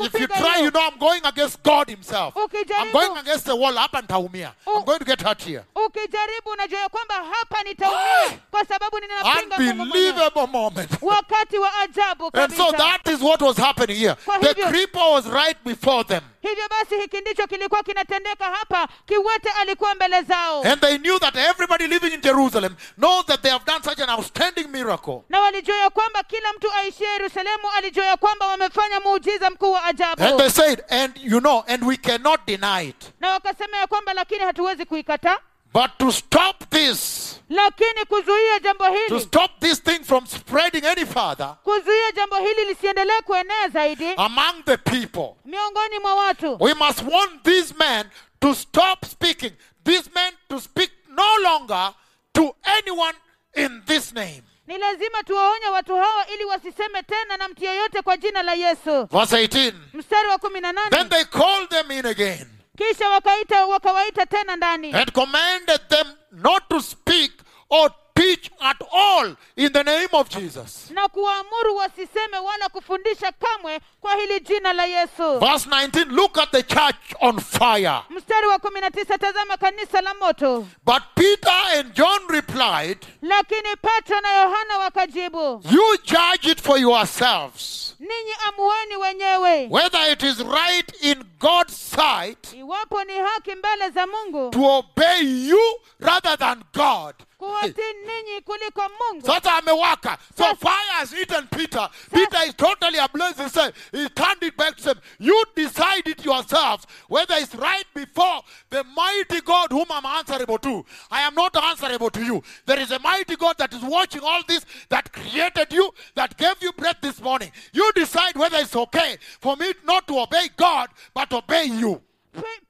[0.00, 2.34] If you try, you know I'm going against God Himself.
[2.36, 3.76] I'm going against the wall.
[3.78, 4.52] Up and taumia.
[4.66, 5.64] I'm going to get hurt here.
[5.74, 10.90] ukijaribu unajua ya kwamba hapa nitaumia kwa sababu ninapinga Unbelievable moment.
[11.02, 14.16] wakati wa ajabu And so that is what was happening here.
[14.40, 16.22] The creeper was right before them.
[16.48, 21.36] Hivyo basi hiki ndicho kilikuwa kinatendeka hapa kiwete alikuwa mbele zao And they knew that
[21.36, 25.22] everybody living in Jerusalem knows that they have done such an outstanding miracle.
[25.28, 29.82] na walijua ya kwamba kila mtu aishie yerusalemu alijua ya kwamba wamefanya muujiza mkuu wa
[29.84, 33.12] And ajabu they said, and you know, and we cannot deny it.
[33.20, 35.38] na wakasema ya kwamba lakini hatuwezi kuikataa
[35.76, 41.56] But to stop this, lakini kuzuia jambo to stop this thing from spreading any further
[41.64, 47.42] kuzuia jambo hili lisiendelee kuenea zaidi among the people, miongoni mwa watu we must want
[47.42, 48.06] these men
[48.40, 49.52] to stop speaking.
[49.84, 51.92] These men to speak no longer
[52.32, 53.18] to anyone
[53.54, 54.42] in this name.
[54.66, 59.04] ni lazima tuwaonye watu hawa ili wasiseme tena na mtu yeyote kwa jina la yesu
[59.12, 59.72] Verse 18.
[59.92, 64.92] mstari wa kumi na Then they called them in again kisha wakaita wakawaita tena ndani.
[64.92, 67.32] And commanded them not to speak
[67.70, 70.90] or teach at all in the name of Jesus.
[70.90, 75.38] na kuwaamuru wasiseme wala kufundisha kamwe kwa hili jina la yesu.
[75.38, 78.00] Verse 19 Look at the church on fire.
[78.10, 80.66] mstari wa kumi na tisa tazama kanisa la moto.
[80.84, 87.94] But Peter and John replied, lakini petro na yohana wakajibu You judge it for yourselves.
[88.00, 89.66] Ninyi amueni wenyewe.
[89.70, 95.20] Whether it is right in God's sight iwapo ni haki mbele za mungu to obey
[95.48, 97.14] you rather than God.
[97.38, 100.18] kuwatii ninyi kuliko mungu Sasa amewaka.
[100.38, 101.88] So fire has eaten Peter.
[102.12, 103.36] Peter is totally ablaze.
[103.42, 105.00] He said, he turned it back to them.
[105.18, 110.84] You decide it yourselves whether it's right before the mighty God whom I'm answerable to.
[111.10, 112.42] I am not answerable to you.
[112.64, 116.56] There is a mighty God that is watching all this, that created you, that gave
[116.62, 117.52] you breath this morning.
[117.74, 122.02] You decide whether it's okay for me not to obey God, but obey you.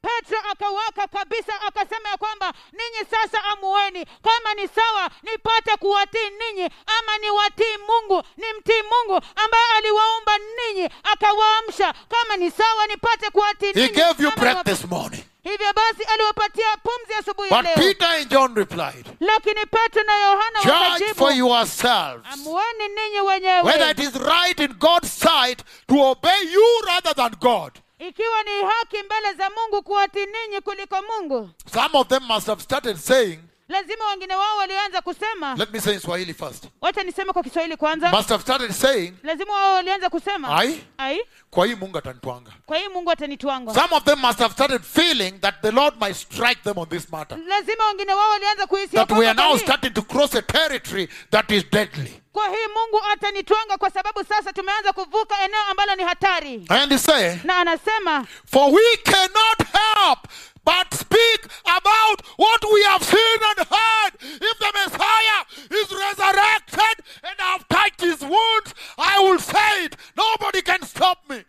[0.02, 6.64] Petro akawaka kabisa akasema ya kwamba ninyi sasa amueni kama ni sawa nipate kuwatii ninyi
[6.98, 13.72] ama niwatii mungu nimtii mungu ambaye aliwaumba ninyi akawaamsha kama ni sawa nipate kuwatii He
[13.74, 15.24] ninyi gave you ama breath niwape- this morning.
[15.42, 20.16] hivyo basi aliwapatia pumzi asubuhi ya But leo Peter and John replied, lakini petro na
[20.18, 22.26] yohana Judge for wakajibu yourselves.
[22.32, 27.34] amueni ninyi whether wenyewe it is right in God's sight to obey you rather than
[27.40, 27.72] God.
[27.98, 31.50] Ikiwa ni haki mbele za mungu kuwatii ninyi kuliko mungu.
[31.74, 33.38] Some of them must have started saying,
[33.68, 35.54] lazima wengine wao walianza kusema.
[35.58, 38.10] Let me say in Swahili first, wacha niseme kwa kiswahili kwanza.
[38.10, 40.56] Must have started saying, lazima wao walianza kusema.
[40.58, 41.20] Ai, ai.
[41.50, 42.50] kwa hii Mungu atanitwanga.
[42.66, 43.74] kwa hii mungu atanitwanga.
[43.74, 47.10] Some of them must have started feeling that the Lord might strike them on this
[47.12, 47.38] matter.
[47.38, 51.50] lazima wengine wao walianza kuhisi That we are now starting to cross a territory that
[51.50, 52.22] is deadly.
[52.36, 57.36] Kwa mungu atanitwanga kwa sababu sasa tumeanza kuvuka eneo ambalo ni hatari And he say,
[57.44, 60.18] na anasema for we cannot help
[60.64, 64.14] but speak about what we have seen and heard.
[64.20, 69.96] If the Messiah is resurrected and I have touched his wounds, I will say it.
[70.16, 71.44] Nobody can stop me.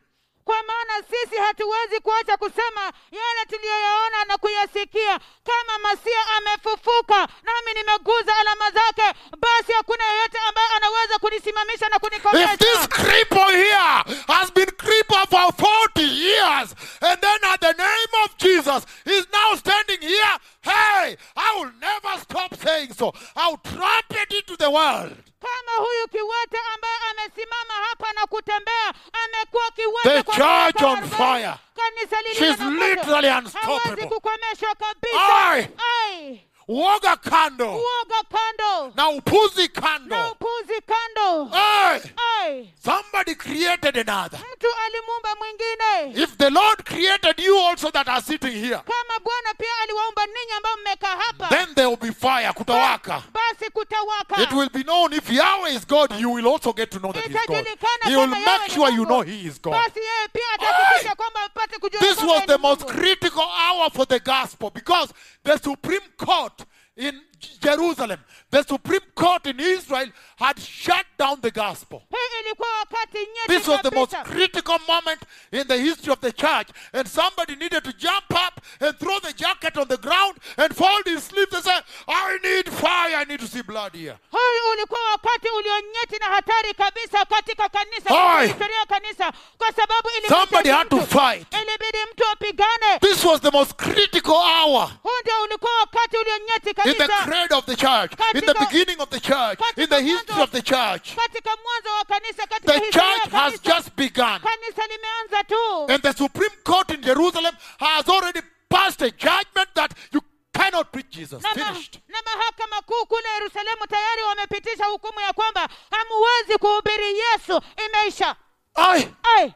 [0.47, 2.81] Kwa maana sisi hatuwezi kuacha kusema
[3.11, 5.19] yale tuliyoyaona na kuyasikia.
[5.49, 11.97] Kama masia amefufuka nami nimeguza alama zake basi hakuna yeyote ambaye anaweza kunisimamisha na
[12.33, 18.13] If this cripple here has been crippled for 40 years, and then at the name
[18.23, 20.37] of Jesus is now standing here,
[20.67, 23.13] hey, I will never stop saying so.
[23.35, 25.15] I'll trumpet it to the world.
[25.41, 28.93] kama huyu kiwete ambaye amesimama hapa na kutembea
[29.23, 31.53] amekuwa The kiwete kwa church on fire.
[31.75, 33.79] kanisa lililo She's literally unstoppable.
[33.79, 35.67] hawezi kukomeshwa kabisa Ai.
[36.09, 36.46] Ai.
[36.67, 37.65] Woga kando.
[37.71, 40.31] uoga kando Na upuzi na kando.
[40.31, 42.01] upuzi kando Hey,
[42.41, 42.73] Ai.
[42.83, 44.39] somebody created another.
[44.53, 49.53] mtu alimuumba mwingine If the Lord created you also that are sitting here, kama bwana
[49.57, 53.23] pia aliwaumba ninyi ambao mmekaa hapa then there will be fire, kutawaka.
[53.33, 56.99] basi kutawaka It will be known if Yahweh is God, you will also get to
[56.99, 57.67] know that He is God.
[58.03, 59.73] He will make sure you know He is God.
[59.73, 61.49] basi yeye pia atahakikisha kwamba
[61.79, 65.13] kujua This was the most critical hour for the gospel because
[65.43, 66.56] the Supreme Court
[66.97, 68.19] in Jerusalem,
[68.49, 70.07] the Supreme Court in Israel
[70.37, 72.01] had shut down the gospel.
[72.09, 75.21] hii ilikuwa wakati nyeti This was the most critical moment
[75.51, 79.33] in the history of the church, and somebody needed to jump up and throw the
[79.33, 83.39] jacket on the ground and fold his sleeves and say, I need fire, I need
[83.39, 84.17] to see blood here.
[84.31, 88.17] huu ulikuwa wakati ulionyeti na hatari kabisa katika kanisa Oi.
[88.17, 91.53] katika historia ya kanisa kwa sababu ilibidi Somebody had to fight.
[91.53, 96.93] ilibidi mtu apigane This was the most critical hour huu ndio ulikuwa wakati ulionyeti in
[96.93, 100.61] the of the church, in the beginning of the church, in the history of the
[100.61, 101.15] church.
[101.15, 104.39] katika mwanzo wa kanisa katika The church has just begun.
[104.39, 109.91] kanisa limeanza tu And the Supreme Court in Jerusalem has already passed a judgment that
[110.13, 110.21] you
[110.53, 111.43] cannot preach Jesus.
[111.43, 111.99] na, ma, Finished.
[112.07, 118.35] na mahakama kuu kule yerusalemu tayari wamepitisha hukumu ya kwamba hamuwezi kuhubiri yesu imeisha
[118.75, 119.09] Aye.
[119.37, 119.53] Ai,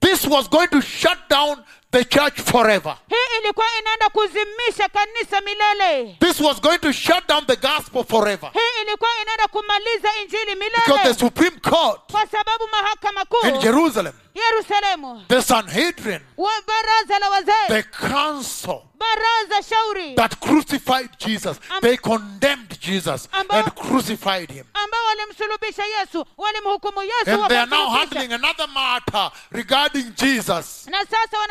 [0.00, 2.96] This was going to shut down the church forever.
[3.08, 8.50] hii ilikuwa inaenda kuzimisha kanisa milele This was going to shut down the gospel forever.
[8.52, 13.62] hii ilikuwa inaenda kumaliza injili Because the milele Supreme Court kwa sababu mahakama in kuu
[13.62, 21.80] Jerusalem, yerusalemu the Sanhedrin, baraza la wazee the council baraza shauri that crucified Jesus, Am-
[21.82, 24.66] they condemned Jesus Ambao- and crucified him.
[24.74, 27.98] ambao walimsulubisha yesu walimhukumu yesu And they are now wakamsulubisha.
[28.20, 30.13] handling another matter regarding.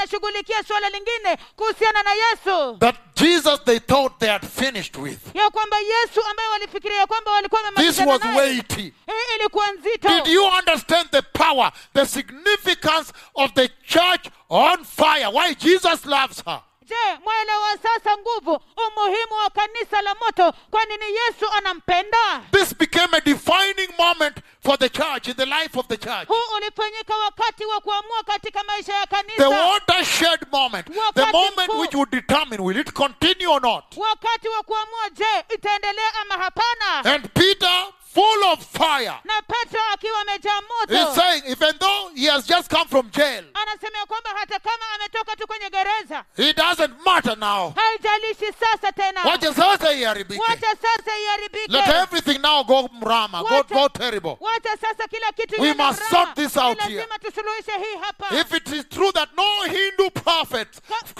[0.04, 4.98] Na sasa wanashughulikia suala lingine kuhusiana na yesu That Jesus they thought they had finished
[4.98, 5.36] with.
[5.36, 8.82] ya kwamba yesu ambaye walifikiria kwamba walikuwa This was weighty.
[8.82, 15.28] hii ilikuwa nzito Did you understand the power, the significance of the church on fire?
[15.28, 16.62] Why Jesus loves her?
[16.94, 23.18] Je mwaelewa sasa nguvu umuhimu wa kanisa la moto kwa nini yesu anampenda This became
[23.18, 26.28] a defining moment for the church, in the life of the church.
[26.28, 31.70] huu ulifanyika wakati wa kuamua katika maisha ya The kanisa watershed moment, the Wakati moment
[31.70, 31.80] mkuu.
[31.80, 33.84] which would determine will it continue or not.
[33.98, 40.20] wakati wa kuamua je itaendelea ama hapana And Peter, full of fire, na petro akiwa
[40.22, 44.60] amejaa is moto saying, even though he has just come from jail, anasema kwamba hata
[44.60, 47.74] kama ametoka tu kwenye gereza it doesn't matter now.
[47.76, 50.42] haijalishi sasa tena Wacha sasa iharibike.
[50.42, 54.38] wacha sasa iharibike Let everything now go mrama, go, go terrible.
[54.40, 56.96] wacha sasa kila kitu We must sort this out here.
[57.00, 60.68] lazima tusuluhishe hii hapa If it is true that no Hindu prophet,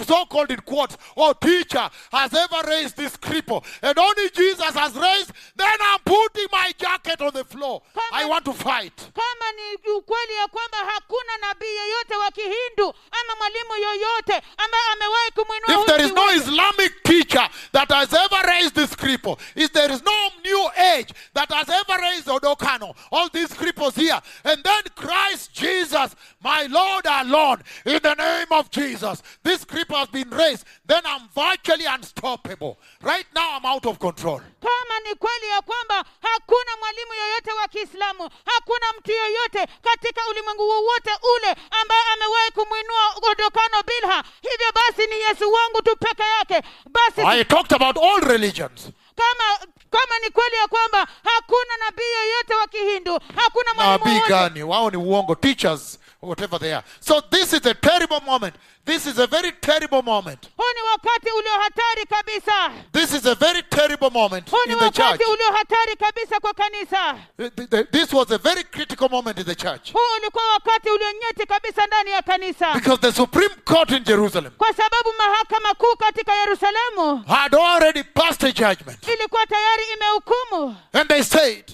[0.06, 4.94] so called in quotes, or teacher has ever raised this cripple, and only Jesus has
[4.94, 7.82] raised, then I'm putting my jacket on the floor.
[7.94, 8.92] Come I want to fight.
[9.14, 15.30] kama ni ukweli ya kwamba hakuna nabii yeyote wa kihindu ama mwalimu yoyote ambaye amewahi
[15.34, 19.94] kumwinua If there is no Islamic teacher that has ever raised this cripple, if there
[19.94, 24.82] is no new age that has ever raised Odokano, all these cripples here, and then
[24.94, 30.64] Christ Jesus, my Lord alone, in the name of Jesus, this cripple has been raised,
[30.86, 32.78] then I'm virtually unstoppable.
[33.02, 34.40] Right now, I'm out of control.
[34.60, 40.68] kama ni kweli ya kwamba hakuna mwalimu yoyote wa kiislamu hakuna mtu yoyote katika ulimwengu
[40.68, 46.68] wowote ule ambaye amewahi kumwinua godokano bilha hivyo basi ni yesu wangu tu peke yake
[46.86, 48.88] basi I talked about all religions.
[49.16, 49.58] kama
[49.90, 54.62] kama ni kweli ya kwamba hakuna nabii yoyote wa kihindu hakuna mwalimu Nabii wowote gani?
[54.62, 56.84] Wao ni uongo, teachers, whatever they are.
[57.00, 58.54] So this is a terrible moment.
[58.86, 60.48] This is a very terrible moment.
[60.56, 62.70] huu ni wakati ulio hatari kabisa.
[62.92, 64.98] This is a very terrible moment in the church.
[64.98, 67.16] wakati ulio hatari kabisa kwa kanisa.
[67.38, 69.92] Th- th- This was a very critical moment in the church.
[69.92, 72.72] Huu ulikuwa wakati ulionyeti kabisa ndani ya kanisa.
[72.74, 78.44] Because the Supreme Court in Jerusalem kwa sababu mahakama kuu katika yerusalemu had already passed
[78.44, 79.08] a judgment.
[79.08, 80.76] ilikuwa tayari imehukumu.
[80.92, 81.64] And they said,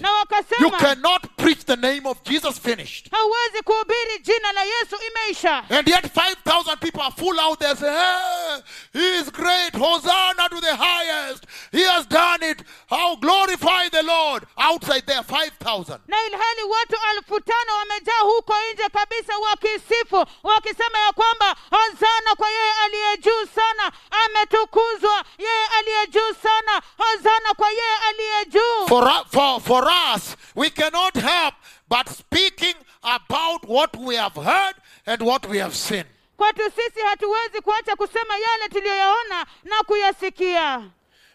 [0.59, 3.11] You cannot preach the name of Jesus finished.
[3.11, 5.63] hauwezi kuhubiri jina la yesu imeisha.
[5.69, 8.61] And yet 5,000 people are full out there saying, hey,
[8.93, 9.73] He is great.
[9.73, 11.45] Hosanna to the highest.
[11.71, 12.63] He has done it.
[12.87, 14.43] How glorify the Lord.
[14.57, 15.99] Outside there, 5,000.
[16.07, 21.55] na ilhali watu elfu tano wamejaa huko nje kabisa wakisifu wakisema ya kwamba
[22.37, 23.91] kwa yeye aliye juu sana
[24.25, 30.69] ametukuzwa yeye aliye juu sana hozana kwa yeye aliye juu For, for, for us, we
[30.69, 31.53] cannot help
[31.89, 34.75] but speaking about what we have heard
[35.05, 36.03] and what we have seen.
[36.41, 40.83] Kwetu sisi hatuwezi kuacha kusema yale tuliyoyaona na kuyasikia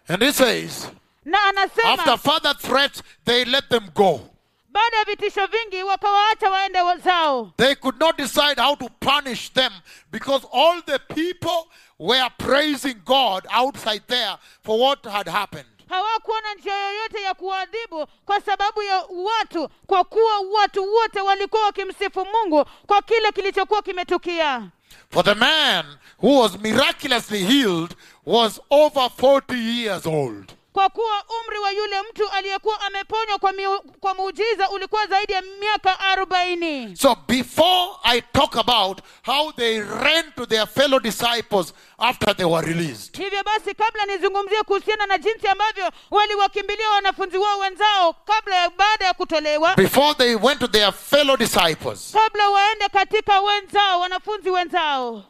[0.08, 0.88] And he says,
[1.24, 4.20] na anasema after further threats, they let them go.
[4.68, 9.72] baada ya vitisho vingi wakawaacha waende zao They could not decide how to punish them
[10.12, 15.66] because all the people were praising God outside there for what had happened.
[15.88, 22.24] hawakuona njia yoyote ya kuadhibu kwa sababu ya watu kwa kuwa watu wote walikuwa wakimsifu
[22.26, 24.62] mungu kwa kile kilichokuwa kimetukia
[25.08, 25.86] For the man
[26.18, 30.55] who was miraculously healed was over 40 years old.
[30.76, 35.42] Kwa kuwa umri wa yule mtu aliyekuwa ameponywa kwa, miu, kwa muujiza ulikuwa zaidi ya
[35.42, 36.96] miaka arobaini.
[36.96, 42.66] So before I talk about how they ran to their fellow disciples after they were
[42.68, 48.70] released, hivyo basi kabla nizungumzie kuhusiana na jinsi ambavyo waliwakimbilia wanafunzi wao wenzao kabla ya
[48.70, 49.74] baada ya kutolewa.
[49.74, 52.12] Before they went to their fellow disciples.
[52.12, 55.24] Kabla waende katika wenzao wanafunzi wenzao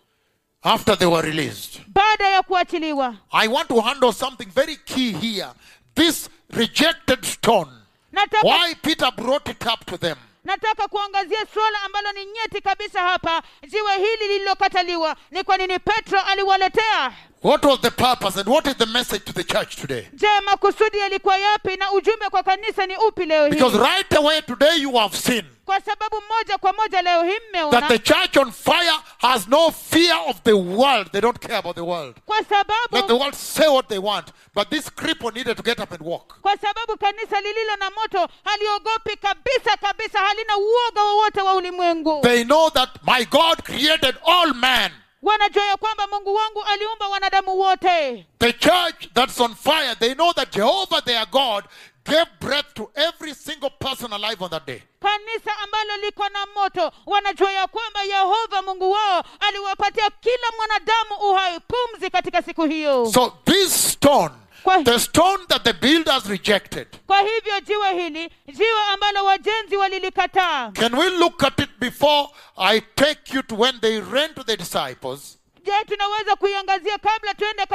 [0.67, 5.49] after they were released, baada ya kuachiliwa I want to handle something very key here.
[5.95, 7.71] This rejected stone.
[8.13, 10.17] nataka Why Peter brought it up to them.
[10.45, 16.21] nataka kuangazia suala ambalo ni nyeti kabisa hapa jiwe hili lililokataliwa ni kwa nini petro
[16.21, 17.13] aliwaletea
[17.47, 20.09] What was the purpose and what is the message to the church today?
[20.15, 24.77] je makusudi yalikuwa yapi na ujumbe kwa kanisa ni upi leo Because right away today
[24.81, 29.49] you have seen kwa sababu moja kwa moja leo that the church on fire has
[29.49, 31.13] no fear of the world.
[31.13, 32.15] They don't care about the world.
[32.27, 32.37] kwa
[32.93, 34.33] Let the world say what they want.
[34.55, 36.41] But this cripple needed to get up and walk.
[36.43, 42.45] kwa sababu kanisa lililo na moto haliogopi kabisa kabisa halina uoga wowote wa ulimwengu They
[42.45, 44.91] know that my God created all man.
[45.27, 50.33] Wanajua ya kwamba mungu wangu aliumba wanadamu wote The church that's on fire, they know
[50.33, 51.65] that Jehovah their God
[52.05, 54.83] gave breath to every single person alive on that day.
[55.01, 61.61] kanisa ambalo liko na moto wanajua ya kwamba yehova mungu wao aliwapatia kila mwanadamu uhai
[61.61, 64.35] pumzi katika siku hiyo So this stone,
[64.67, 70.71] Kwa- the stone that the builders rejected, kwa hivyo jiwe hili jiwe ambalo wajenzi walilikataa
[70.73, 74.57] can we look at it before I take you to when they ran to the
[74.57, 75.39] disciples?
[75.67, 77.67] Je tunaweza kuiangazia kabla tuende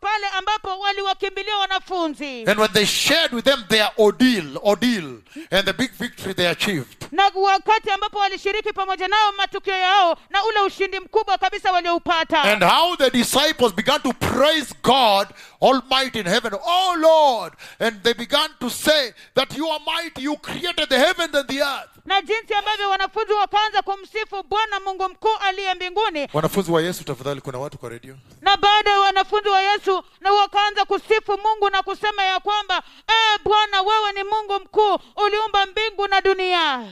[0.00, 5.18] pale ambapo waliwakimbilia wanafunzi And when they shared with them their ordeal, ordeal,
[5.50, 7.06] and the big victory they achieved.
[7.12, 12.62] na wakati ambapo walishiriki pamoja nao matukio yao na ule ushindi mkubwa kabisa walioupata And
[12.64, 15.28] how the disciples began to praise God
[15.62, 16.52] Almighty in heaven.
[16.54, 17.52] Oh Lord!
[17.78, 21.60] And they began to say that you are mighty, you created the heavens and the
[21.62, 21.95] earth.
[22.06, 26.28] Na jinsi ambavyo wanafunzi wakaanza kumsifu bwana mungu mkuu aliye mbinguni.
[26.32, 30.32] Wanafunzi wa yesu tafadhali kuna watu kwa redio na baada ya wanafunzi wa yesu na
[30.32, 36.08] wakaanza kusifu mungu na kusema ya kwamba e, bwana wewe ni mungu mkuu uliumba mbingu
[36.08, 36.86] na dunia.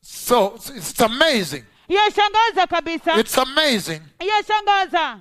[0.00, 1.64] So it's- amazing.
[1.88, 3.16] Yashangaza kabisa.
[3.20, 4.00] It's amazing.
[4.20, 5.18] Yashangaza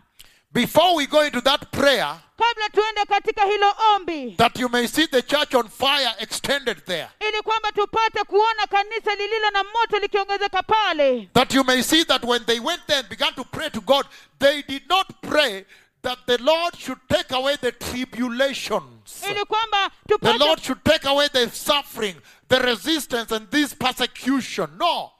[0.53, 5.07] before we go into that prayer kabla tuende katika hilo ombi that you may see
[5.07, 7.07] the church on fire extended there.
[7.19, 11.29] ili kwamba tupate kuona kanisa lililo na moto likiongezeka pale.
[11.33, 14.05] That you may see that when they went there and began to pray to god
[14.39, 15.65] they did not pray
[16.01, 19.23] that the lord should take away the tribulations.
[19.29, 19.91] Ili kwamba
[20.21, 22.15] the lord should take away the suffering
[22.49, 24.69] the resistance and this persecution.
[24.77, 25.11] No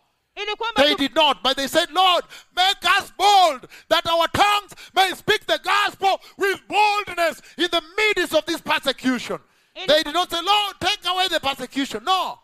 [0.78, 2.24] They did not, but they said, Lord,
[2.56, 8.34] make us bold that our tongues may speak the gospel with boldness in the midst
[8.36, 9.40] of this persecution.
[9.88, 12.04] They did not say, Lord, take away the persecution.
[12.04, 12.40] No.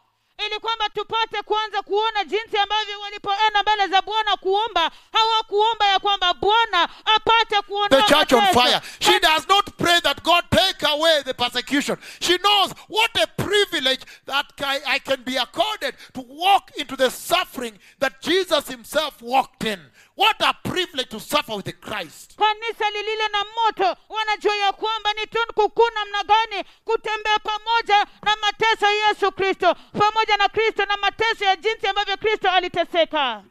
[0.46, 6.34] Ili kwamba tupate kuanza kuona jinsi ambavyo walipoenda mbele za bwana kuomba hawakuomba ya kwamba
[6.34, 7.56] bwana apate
[7.90, 8.82] The church on fire.
[9.00, 11.98] She does not pray that God take away the persecution.
[12.20, 17.10] She knows what a privilege that I, I can be accorded to walk into the
[17.10, 19.80] suffering that Jesus himself walked in.
[20.18, 22.36] What a privilege to suffer with the Christ.
[22.38, 25.28] kanisa lililo na moto wanajua ya kwamba ni
[25.70, 31.46] kuu namna gani kutembea pamoja na mateso ya yesu kristo pamoja na kristo na mateso
[31.46, 33.44] ya jinsi ambavyo kristo aliteseka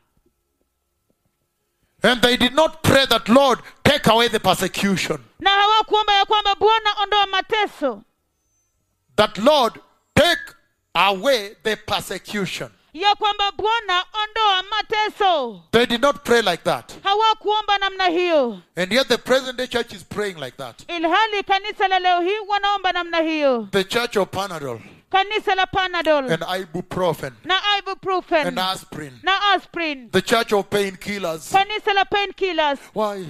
[2.03, 5.25] And they did not pray that, Lord, take away the persecution.
[5.41, 8.03] na hawakuomba ya kwamba bwana ondoa mateso
[9.17, 9.81] that Lord
[10.15, 10.41] take
[10.95, 12.71] away the persecution.
[13.01, 16.93] Ya kwamba bwana ondoa mateso They did not pray like that.
[17.03, 20.83] hawakuomba namna hiyo And yet the present day church is praying like that.
[20.89, 24.81] ilhali kanisa la leo hii wanaomba namna hiyo The church of Panadol
[25.11, 29.13] kanisa la panadol and ibuprofen na ibuprofen and aspirin.
[29.23, 31.51] na aspirin The church of painkillers.
[31.53, 33.27] kanisa la painkillers Why?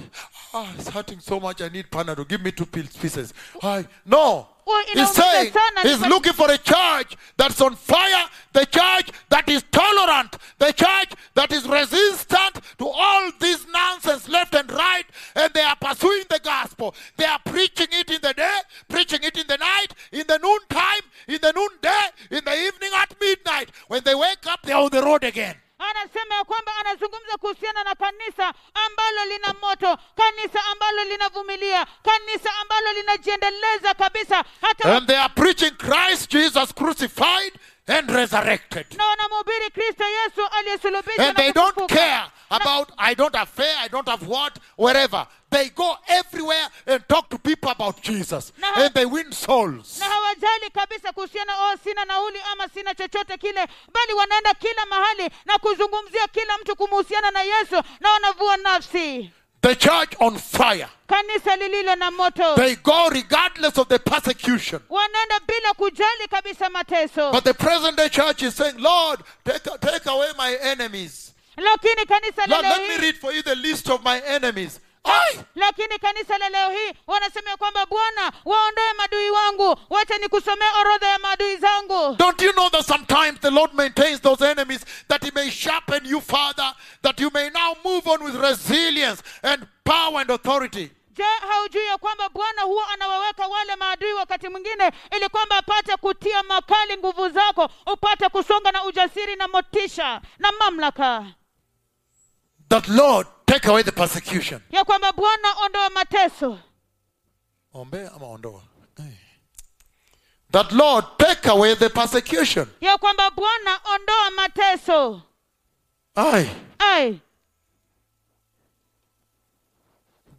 [0.53, 1.61] Ah, it's hurting so much.
[1.61, 2.27] I need Panadol.
[2.27, 3.33] Give me two pieces.
[3.61, 3.85] Why?
[4.05, 4.47] No.
[4.93, 5.53] He's saying
[5.83, 11.11] he's looking for a church that's on fire, the church that is tolerant, the church
[11.35, 13.06] that is resistant to all
[62.09, 64.79] na moto They go regardless of the persecution.
[64.89, 70.05] wanaenda bila kujali kabisa mateso But the present day church is saying, Lord, take, take
[70.05, 71.33] away my enemies.
[71.57, 74.79] lakini kanisa Lord, let me read for you the list of my enemies.
[75.03, 75.39] Aye.
[75.55, 81.19] lakini kanisa la leo hii wanasema kwamba bwana waondoe madui wangu wacha nikusomea orodha ya
[81.19, 85.49] maadui zangu Don't you know that sometimes the Lord maintains those enemies that He may
[85.49, 90.91] sharpen you further, that you may now move on with resilience and power and authority
[91.67, 96.97] haujui ya kwamba bwana huwa anawaweka wale maadui wakati mwingine ili kwamba apate kutia makali
[96.97, 101.25] nguvu zako upate kusonga na ujasiri na motisha na mamlaka
[102.69, 104.61] that Lord take away the persecution.
[104.71, 106.59] ya kwamba bwana ondoa mateso
[107.73, 108.61] Ombe ama ondoa.
[110.51, 112.67] That Lord take away the persecution.
[112.81, 115.21] ya kwamba bwana ondoa mateso
[116.15, 116.49] Aye.
[116.79, 117.19] Aye.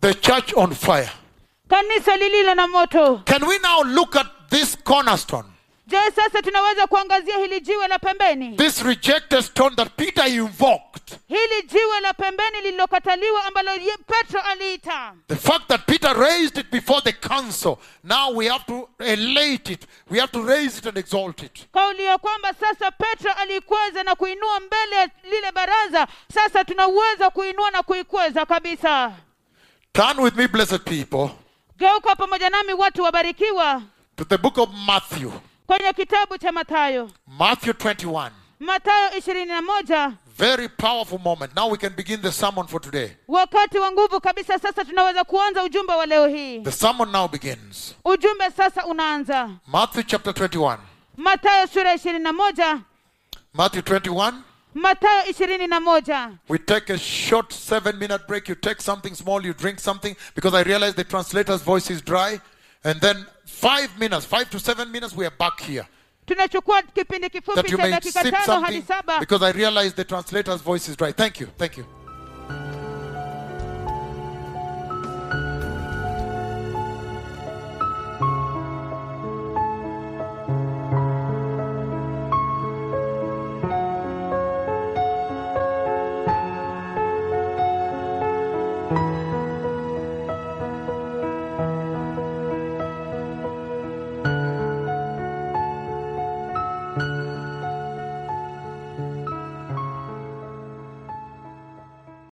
[0.01, 1.11] The church on fire.
[1.69, 5.49] Kanisa lililo na moto Can we now look at this cornerstone?
[5.87, 11.19] je sasa tunaweza kuangazia hili jiwe la pembeni This rejected stone that Peter invoked.
[11.29, 16.71] hili jiwe la pembeni lililokataliwa ambalo ye- petro aliita The fact that Peter raised it
[16.71, 17.79] before the council.
[18.05, 19.87] Now we have to elate it.
[20.11, 21.67] We have to raise it and exalt it.
[21.73, 27.71] kauli ya kwamba sasa petro aliikweza na kuinua mbele ya lile baraza sasa tunaweza kuinua
[27.71, 29.13] na kuikweza kabisa
[29.93, 31.29] Turn with me, blessed people,
[31.79, 33.83] geuka pamoja nami watu wabarikiwa
[34.17, 35.31] to the book of Matthew.
[35.67, 38.31] kwenye kitabu cha mathayo Matthew 21.
[38.61, 41.57] mathayo ishirini na moja Very powerful moment.
[41.57, 43.11] Now we can begin the sermon for today.
[43.29, 47.95] wakati wa nguvu kabisa sasa tunaweza kuanza ujumbe wa leo hii The sermon now begins.
[48.05, 50.79] ujumbe sasa unaanza Matthew chapter 21.
[51.17, 52.79] mathayo sura ishirini na moja
[53.55, 54.33] Matthew 21.
[54.75, 58.49] Mathayo ishirini na moja We take a short seven minute break.
[58.49, 62.41] You take something small, you drink something, because I realize the translator's voice is dry.
[62.85, 65.87] And then five minutes, five to seven minutes, we are back here.
[66.27, 69.51] tunachukua kipindi That kifupi you cha may dakika sip tano hadi something, saba because I
[69.53, 71.13] realize the translator's voice is dry.
[71.13, 71.47] Thank you.
[71.59, 71.87] Thank you.